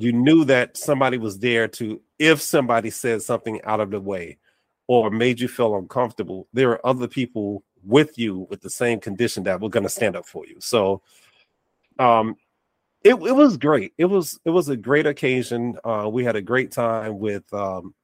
[0.00, 4.38] you knew that somebody was there to if somebody said something out of the way
[4.86, 9.44] or made you feel uncomfortable there are other people with you with the same condition
[9.44, 10.56] that were going to stand up for you.
[10.60, 11.02] So
[11.98, 12.36] um
[13.04, 13.92] it, it was great.
[13.96, 15.78] It was it was a great occasion.
[15.84, 17.94] Uh we had a great time with um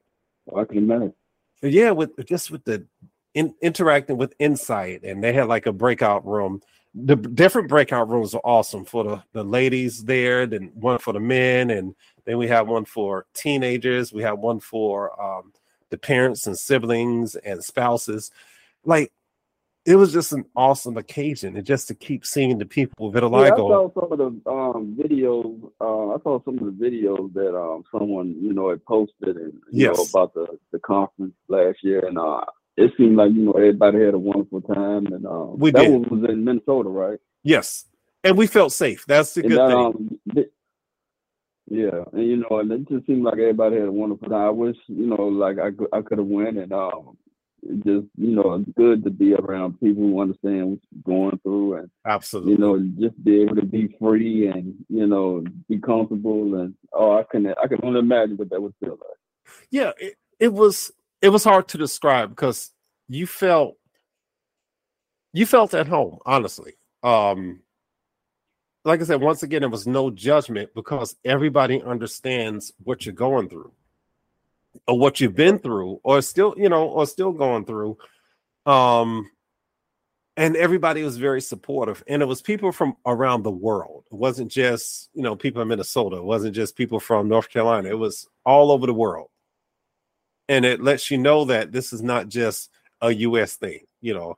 [0.57, 1.15] I can imagine.
[1.63, 2.87] yeah with just with the
[3.35, 6.61] in, interacting with Incyte and they had like a breakout room
[6.95, 11.21] the different breakout rooms are awesome for the, the ladies there, then one for the
[11.21, 14.13] men, and then we have one for teenagers.
[14.13, 15.53] We have one for um,
[15.91, 18.31] the parents and siblings and spouses.
[18.85, 19.13] Like
[19.85, 23.47] it was just an awesome occasion, and just to keep seeing the people with vitiligo.
[23.47, 25.71] Yeah, I saw some of the um, videos.
[25.81, 29.53] Uh, I saw some of the videos that um, someone you know had posted and
[29.73, 29.97] you Yes.
[29.97, 32.45] know about the the conference last year, and uh,
[32.77, 35.91] it seemed like you know everybody had a wonderful time, and um, We that did.
[35.93, 37.19] one was in Minnesota, right?
[37.43, 37.87] Yes,
[38.23, 39.05] and we felt safe.
[39.07, 39.77] That's the And good that, thing.
[40.37, 40.45] um,
[41.67, 44.47] yeah, and you know, and it just seemed like everybody had a wonderful time.
[44.47, 47.17] I wish, you know, like I could, I could have went, and um,
[47.63, 51.39] it just you know, it's good to be around people who understand what you're going
[51.43, 52.53] through, and Absolutely.
[52.53, 57.17] you know, just be able to be free and you know, be comfortable, and oh,
[57.19, 59.57] I can, I can only imagine what that would feel like.
[59.71, 60.93] yeah it, it was
[61.23, 62.71] it was hard to describe because
[63.09, 63.77] you felt
[65.33, 66.75] you felt at home honestly.
[67.03, 67.61] Um
[68.85, 73.49] like i said once again there was no judgment because everybody understands what you're going
[73.49, 73.73] through
[74.87, 77.97] or what you've been through or still you know or still going through.
[78.67, 79.31] Um
[80.37, 84.05] and everybody was very supportive and it was people from around the world.
[84.11, 86.17] It wasn't just you know people in minnesota.
[86.17, 87.89] It wasn't just people from north carolina.
[87.89, 89.31] It was all over the world
[90.49, 92.71] and it lets you know that this is not just
[93.01, 93.57] a U.S.
[93.57, 93.81] thing.
[94.01, 94.31] You know,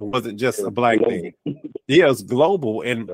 [0.00, 1.32] it wasn't just a black thing.
[1.90, 3.10] Yeah, it's global and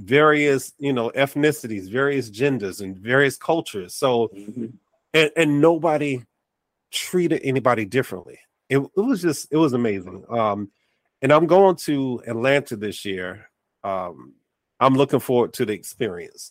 [0.00, 3.94] various, you know, ethnicities, various genders, and various cultures.
[3.94, 4.72] So, Mhm.
[5.14, 6.24] and, and nobody
[6.90, 8.40] treated anybody differently.
[8.68, 10.24] It, it was just, it was amazing.
[10.28, 10.72] Um,
[11.22, 13.48] and I'm going to Atlanta this year.
[13.84, 14.32] Um,
[14.80, 16.50] I'm looking forward to the experience.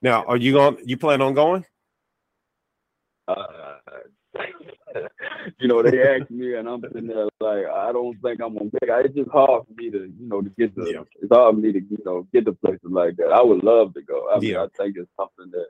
[0.00, 0.78] Now, are you going?
[0.86, 1.66] You plan on going?
[3.28, 3.76] Uh,
[5.58, 8.70] you know, they asked me, and I'm sitting there like, I don't think I'm gonna
[8.72, 8.82] make.
[8.82, 9.06] it.
[9.06, 10.90] It's just hard for me to, you know, to get the.
[10.92, 11.02] Yeah.
[11.20, 13.28] It's hard for me to, you know, get to places like that.
[13.32, 14.28] I would love to go.
[14.34, 14.64] I mean, Yeah.
[14.64, 15.66] I think it's something that,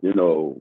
[0.00, 0.60] you know,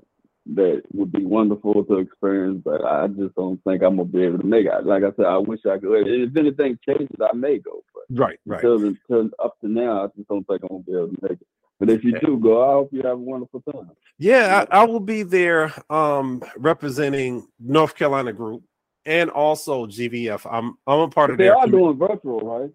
[0.54, 4.40] that would be wonderful to experience, but I just don't think I'm gonna be able
[4.40, 4.86] to make it.
[4.86, 6.08] Like I said, I wish I could.
[6.08, 8.64] If anything changes, I may go, but Right, right.
[8.64, 11.32] until, until up to now, I just don't think I'm gonna be able to make
[11.42, 11.48] it.
[11.82, 13.90] But if you do go, I hope you have a wonderful time.
[14.20, 18.62] Yeah, I, I will be there um representing North Carolina group
[19.04, 20.46] and also GVF.
[20.46, 22.70] I'm I'm a part of They are commu- doing virtual, right?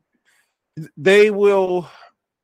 [0.96, 1.88] they will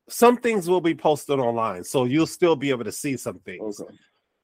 [0.07, 3.81] some things will be posted online, so you'll still be able to see some things.
[3.81, 3.93] Okay.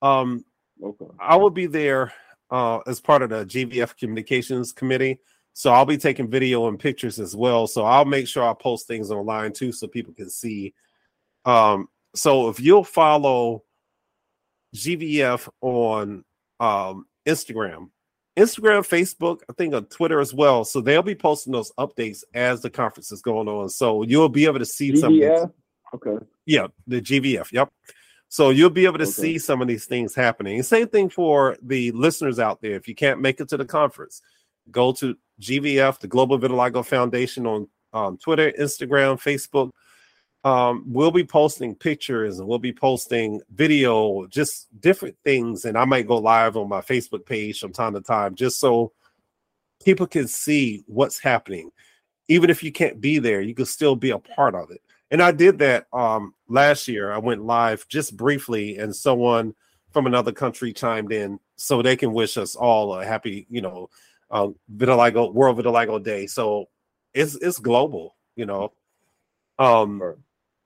[0.01, 0.43] Um
[0.83, 1.05] Okay.
[1.21, 2.11] I will be there
[2.51, 5.19] uh as part of the GVF communications committee.
[5.53, 7.65] So I'll be taking video and pictures as well.
[7.65, 10.73] So I'll make sure I post things online too so people can see.
[11.45, 13.63] Um so if you'll follow
[14.75, 16.23] GVF on
[16.59, 17.89] um Instagram,
[18.37, 20.63] Instagram, Facebook, I think on Twitter as well.
[20.63, 23.69] So they'll be posting those updates as the conference is going on.
[23.69, 25.51] So you'll be able to see some GDF?
[25.93, 26.23] Okay.
[26.45, 27.51] yeah, the GVF.
[27.51, 27.69] Yep.
[28.29, 29.11] So you'll be able to Okay.
[29.11, 30.61] see some of these things happening.
[30.61, 32.73] Same thing for the listeners out there.
[32.75, 34.21] If you can't make it to the conference,
[34.69, 39.71] go to GVF, the Global Vitiligo Foundation on um, Twitter, Instagram, Facebook.
[40.43, 45.65] Um, we'll be posting pictures and we'll be posting video, just different things.
[45.65, 48.93] And I might go live on my Facebook page from time to time, just so
[49.83, 51.71] people can see what's happening.
[52.29, 54.81] Even if you can't be there, you can still be a part of it.
[55.11, 57.11] And I did that um last year.
[57.11, 59.55] I went live just briefly, and someone
[59.91, 63.89] from another country chimed in so they can wish us all a happy, you know,
[64.31, 66.27] uh, vitiligo World Vitiligo Day.
[66.27, 66.69] So
[67.13, 68.71] it's it's global, you know.
[69.57, 70.15] Um.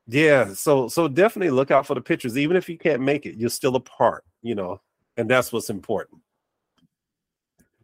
[0.08, 2.38] Yeah, so so definitely look out for the pictures.
[2.38, 4.82] Even if you can't make it, you're still a part, you know,
[5.18, 6.22] and that's what's important.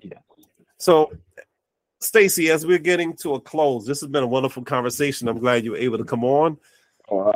[0.01, 0.19] Yeah.
[0.77, 1.11] So
[2.01, 5.27] Stacy, as we're getting to a close, this has been a wonderful conversation.
[5.27, 6.57] I'm glad you were able to come on.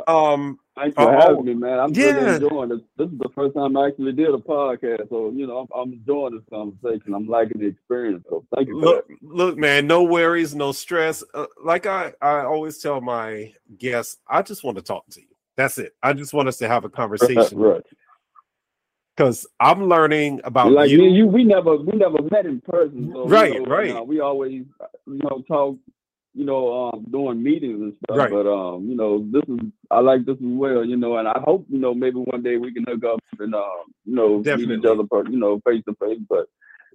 [0.06, 1.78] Um, Thanks for Oh, having me, man.
[1.78, 2.06] I'm yeah.
[2.06, 2.80] really enjoying this.
[2.96, 5.92] This is the first time I actually did a podcast, so you know I'm, I'm
[5.92, 7.14] enjoying this conversation.
[7.14, 8.24] I'm liking the experience.
[8.28, 11.22] So thank you look, look, man, no worries, no stress.
[11.32, 15.28] Uh, like I, I always tell my guests, I just want to talk to you.
[15.56, 15.94] That's it.
[16.02, 17.82] I just want us to have a conversation right.
[19.16, 21.04] because I'm learning about Like you.
[21.04, 23.10] you, we never we never met in person.
[23.12, 23.96] So, you Right, know, right.
[23.96, 24.66] uh, we always you
[25.06, 25.76] know talk
[26.34, 28.18] you know, um, doing meetings and stuff.
[28.18, 28.30] Right.
[28.30, 29.60] But um, you know, this is
[29.90, 32.56] I like this as well, you know, and I hope you know maybe one day
[32.56, 35.82] we can hook up and um, you know, meet each other, per- you know, face
[35.88, 36.18] to face.
[36.28, 36.46] But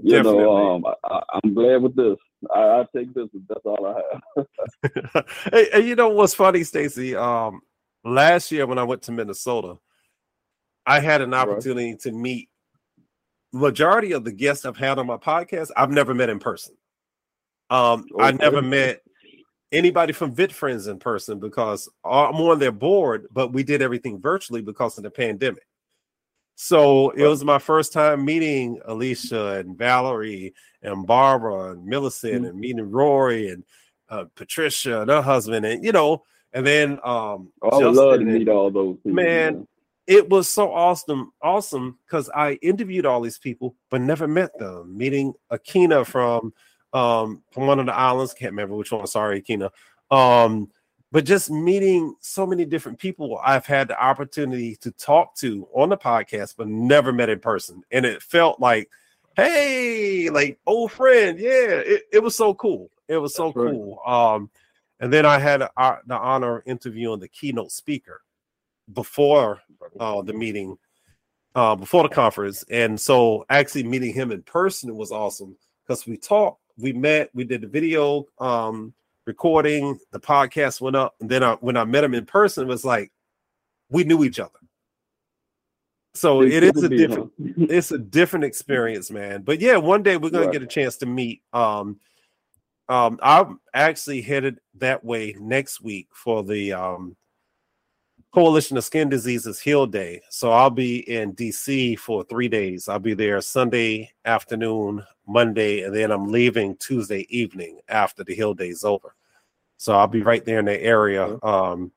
[0.02, 0.44] you Definitely.
[0.44, 2.18] know, um, I, I'm glad with this.
[2.54, 3.28] I, I take this.
[3.48, 4.02] That's all I
[4.42, 5.26] have.
[5.52, 7.16] hey, and you know what's funny, Stacy?
[7.16, 7.62] Um,
[8.04, 9.78] last year when I went to Minnesota,
[10.86, 11.40] I had an Right.
[11.48, 12.50] opportunity to meet
[13.52, 15.70] majority of the guests I've had on my podcast.
[15.76, 16.76] I've never met in person.
[17.70, 19.02] Um, I never met
[19.72, 24.20] anybody from Vit Friends in person because I'm on their board, but we did everything
[24.20, 25.66] virtually because of the pandemic.
[26.56, 32.50] So it was my first time meeting Alicia and Valerie and Barbara and Millicent Mhm.
[32.50, 33.64] and meeting Rory and
[34.10, 38.22] uh, Patricia and her husband and you know, and then um I would love to
[38.26, 39.12] and- meet all those people.
[39.14, 39.68] Man,
[40.08, 44.98] it was so awesome, awesome because I interviewed all these people but never met them.
[44.98, 46.52] Meeting Akina from
[46.94, 49.06] um from one of the islands, can't remember which one.
[49.08, 49.70] Sorry, Akina.
[50.12, 50.70] Um,
[51.12, 55.90] but just meeting so many different people I've had the opportunity to talk to on
[55.90, 57.84] the podcast, but never met in person.
[57.92, 58.90] And it felt like,
[59.36, 61.40] hey, like old friend.
[61.40, 62.92] Yeah, it, it was so cool.
[63.08, 63.72] It was so That's right.
[63.72, 64.00] cool.
[64.06, 64.50] Um,
[65.00, 68.22] and then I had uh, the honor of interviewing the keynote speaker
[68.94, 69.62] before
[70.00, 70.78] uh, the meeting,
[71.56, 76.18] uh, before the conference, and so actually meeting him in person was awesome because we
[76.18, 78.94] talked, we met, we did the video um,
[79.26, 82.68] recording, the podcast went up, and then I, when I met him in person, it
[82.68, 83.12] was like
[83.90, 84.52] we knew each other.
[86.16, 89.44] So it is a different, it's a different experience, man.
[89.44, 90.54] But yeah, one day we're gonna Right.
[90.54, 91.42] get a chance to meet.
[91.54, 92.00] Um,
[92.90, 97.16] um, I'm actually headed that way next week for the um
[98.32, 100.22] Coalition of Skin Diseases Heal Day.
[100.30, 102.88] So I'll be in DC for three days.
[102.88, 108.54] I'll be there Sunday afternoon, Monday, and then I'm leaving Tuesday evening after the Heal
[108.54, 109.16] Day is over.
[109.78, 111.38] So I'll be right there in the area.
[111.42, 111.92] Um,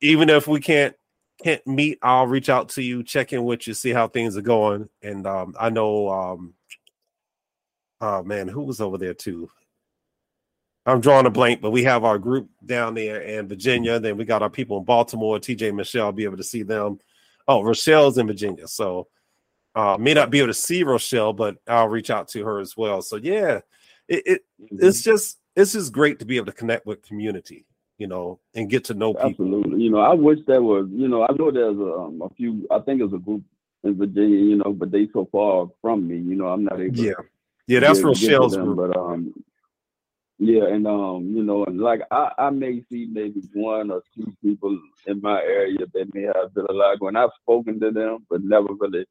[0.00, 0.94] even if we can't
[1.42, 4.42] can't meet, I'll reach out to you, check in with you, see how things are
[4.42, 4.88] going.
[5.02, 6.54] And um, I know, um,
[8.00, 9.50] oh man, who was over there too?
[10.86, 13.98] I'm drawing a blank, but we have our group down there in Virginia.
[13.98, 15.38] Then we got our people in Baltimore.
[15.38, 17.00] TJ Michelle, I'll be able to see them.
[17.48, 19.08] Oh, Rochelle's in Virginia, so
[19.74, 22.76] uh, may not be able to see Rochelle, but I'll reach out to her as
[22.76, 23.02] well.
[23.02, 23.60] So yeah,
[24.08, 27.66] it, it it's just it's just great to be able to connect with community,
[27.98, 29.28] you know, and get to know people.
[29.30, 29.82] Absolutely.
[29.82, 32.66] You know, I wish there was, you know, I know there's a, um, a few,
[32.70, 33.42] I think there's a group
[33.84, 36.96] in Virginia, you know, but they so far from me, you know, I'm not able
[36.96, 37.24] Yeah, to
[37.66, 38.92] yeah, that's Rochelle's them, group.
[38.92, 39.32] But um,
[40.38, 44.32] yeah, and um, you know, and like I, I may see maybe one or two
[44.42, 48.42] people in my area that may have been vitiligo, and I've spoken to them, but
[48.42, 49.06] never really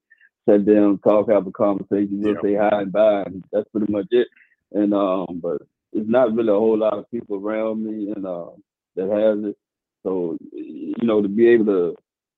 [0.47, 2.41] sat down, talk, have a conversation, just Yeah.
[2.43, 4.27] say hi and bye, and that's pretty much it.
[4.71, 5.61] And um, but
[5.93, 8.49] it's not really a whole lot of people around me, and uh,
[8.95, 9.57] that has it.
[10.03, 11.95] So you know, to be able to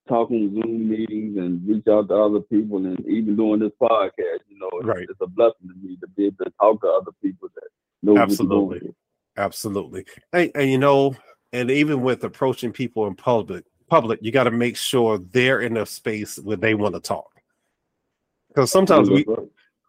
[0.07, 4.39] talk on Zoom meetings and reach out to other people, and even doing this podcast,
[4.49, 5.07] you know, it's, Right.
[5.09, 7.67] it's a blessing to me to be able to talk to other people that
[8.01, 8.93] know Absolutely.
[9.37, 10.05] Absolutely.
[10.33, 11.15] And, and you know,
[11.53, 15.77] and even with approaching people in public, public, you got to make sure they're in
[15.77, 17.29] a space where they want to talk.
[18.49, 19.25] Because sometimes we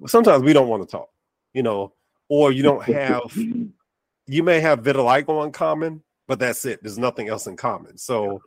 [0.07, 1.09] sometimes we don't want to talk,
[1.55, 1.95] you know,
[2.29, 3.23] or you don't have
[4.27, 6.81] you may have vitiligo in common, but that's it.
[6.83, 7.97] There's nothing else in common.
[7.97, 8.41] So th-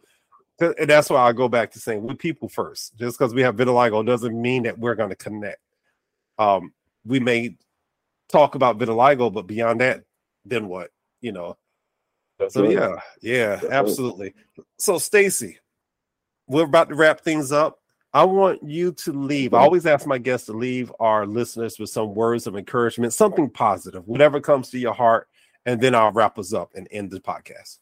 [0.61, 2.95] and that's why I go back to saying we're people first.
[2.97, 5.59] Just because we have vitiligo doesn't mean that we're going to connect.
[6.37, 6.73] Um,
[7.05, 7.55] we may
[8.29, 10.03] talk about vitiligo, but beyond that,
[10.45, 10.91] then what?
[11.21, 11.57] You know.
[12.39, 12.71] That's So right.
[12.71, 13.73] yeah, yeah, That's right.
[13.73, 14.33] absolutely.
[14.77, 15.59] So Stacy,
[16.47, 17.77] we're about to wrap things up.
[18.13, 19.53] I want you to leave.
[19.53, 23.49] I always ask my guests to leave our listeners with some words of encouragement, something
[23.49, 25.29] positive, whatever comes to your heart,
[25.65, 27.77] and then I'll wrap us up and end the podcast.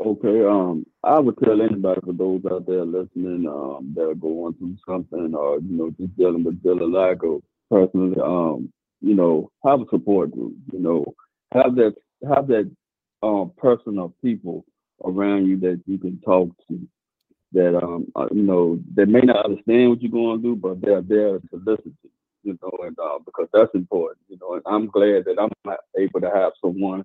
[0.00, 4.54] Okay, um, I would tell anybody for those out there listening, um, that are going
[4.54, 8.72] through something or you know just dealing with vitiligo personally, um,
[9.02, 10.54] you know, have a support group.
[10.72, 11.14] You know,
[11.52, 11.94] have that
[12.28, 12.70] have that
[13.22, 14.64] um person or people
[15.04, 16.88] around you that you can talk to.
[17.52, 21.02] That um, uh, you know, they may not understand what you're going through, but they're
[21.02, 22.10] there to listen to.
[22.44, 24.20] You know, and uh, because that's important.
[24.28, 27.04] You know, and I'm glad that I'm able to have someone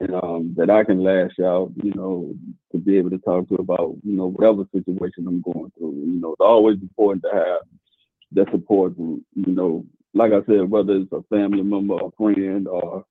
[0.00, 2.34] and um, that I can lash out, you know,
[2.72, 5.94] to be able to talk to about, you know, whatever situation I'm going through.
[5.94, 7.60] You know, it's always important to have
[8.32, 9.84] that support group, you know,
[10.14, 13.04] like I said, whether it's a family member, a friend, or,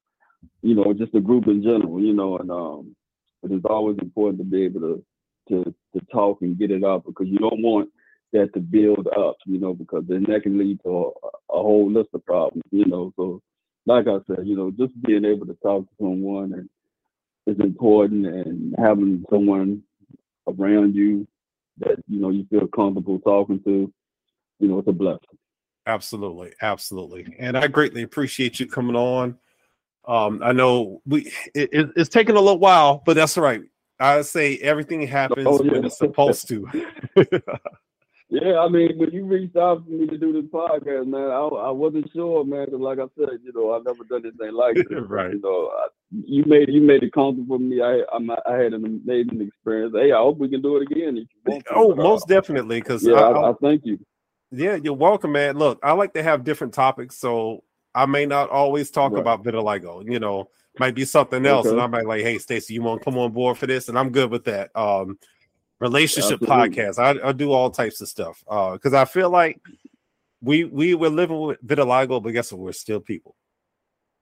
[0.62, 2.96] you know, just a group in general, you know, and um,
[3.44, 5.06] it is always important to be able to,
[5.50, 7.90] to, to talk and get it out because you don't want
[8.32, 11.92] that to build up, you know, because then that can lead to a, a whole
[11.92, 13.42] list of problems, you know, so
[13.86, 16.70] like I said, you know, just being able to talk to someone and
[17.46, 19.84] is important, and having someone
[20.48, 21.28] around you
[21.80, 23.92] that you know you feel comfortable talking to,
[24.60, 25.38] you know, it's a blessing.
[25.86, 29.38] Absolutely, absolutely, and I greatly appreciate you coming on.
[30.06, 33.62] Um, I know we it, it's taking a little while, but that's all right.
[34.00, 35.72] I say everything happens oh, yeah.
[35.72, 36.68] when it's supposed to.
[38.34, 41.68] yeah, I mean, when you reached out for me to do this podcast, man, I,
[41.68, 42.66] I wasn't sure, man.
[42.66, 45.04] Cause like I said, you know, I've never done anything like this.
[45.08, 45.34] right.
[45.34, 47.80] You know, I, you made you made it comfortable for me.
[47.80, 49.94] I I'm, i had an amazing experience.
[49.96, 51.66] Hey, I hope we can do it again if you want.
[51.66, 52.82] To, oh, most uh, definitely.
[52.82, 54.00] Because yeah, I, I, I thank you.
[54.52, 55.60] Yeah, you're welcome, man.
[55.60, 57.64] Look, I like to have different topics, so
[57.94, 59.22] I may not always talk right.
[59.22, 60.12] about vitiligo.
[60.12, 61.74] You know, might be something else, okay.
[61.74, 63.90] and I might like, hey, Stacy, you want to come on board for this?
[63.90, 64.72] And I'm good with that.
[64.76, 65.20] Um,
[65.80, 66.78] relationship Absolutely.
[66.78, 67.00] podcast.
[67.00, 69.60] I, I, do all types of stuff because uh, I feel like
[70.42, 72.62] we we were living with vitiligo, but guess what?
[72.62, 73.36] We're still people,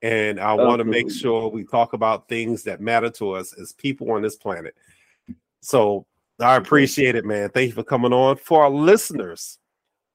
[0.02, 3.72] and I want to make sure we talk about things that matter to us as
[3.72, 4.74] people on this planet.
[5.60, 6.06] So
[6.40, 7.50] I appreciate it, man.
[7.50, 8.36] Thank you for coming on.
[8.36, 9.58] For our listeners,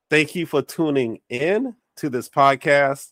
[0.10, 3.12] thank you for tuning in to this podcast.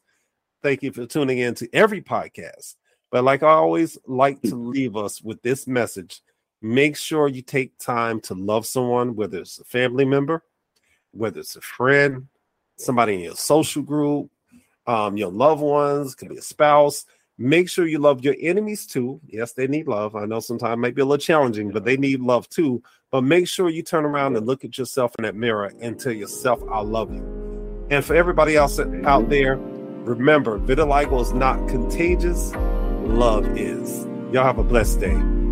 [0.63, 2.75] Thank you for tuning in to every podcast.
[3.11, 6.21] But like I always like to leave us with this message
[6.65, 10.43] make sure you take time to love someone, whether it's a family member,
[11.11, 12.27] whether it's a friend,
[12.77, 14.31] somebody in your social group,
[14.87, 17.05] um, your loved ones, could be a spouse.
[17.37, 19.21] Make sure you love your enemies too.
[19.27, 20.15] Yes, they need love.
[20.15, 22.81] I know sometimes it might be a little challenging, but they need love too.
[23.11, 26.13] But make sure you turn around and look at yourself in that mirror and tell
[26.13, 27.87] yourself, I love you.
[27.91, 32.53] And for everybody else out there, remember, vitiligo is not contagious
[33.03, 34.05] love is.
[34.31, 35.44] Y'all have a blessed day.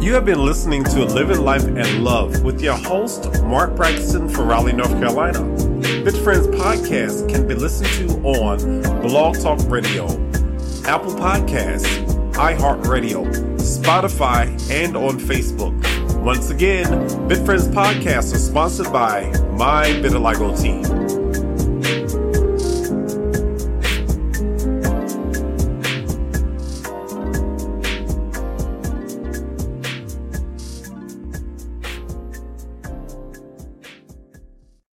[0.00, 4.48] You have been listening to Living Life and Love with your host, Mark Braxton from
[4.48, 5.40] Raleigh, North Carolina.
[5.40, 10.04] VITFriends podcast can be listened to on Blog Talk Radio,
[10.86, 13.26] Apple Podcasts, iHeartRadio,
[13.58, 15.74] Spotify, and on Facebook.
[16.22, 16.86] Once again,
[17.28, 20.84] VITFriends podcasts are sponsored by My Vitiligo Team.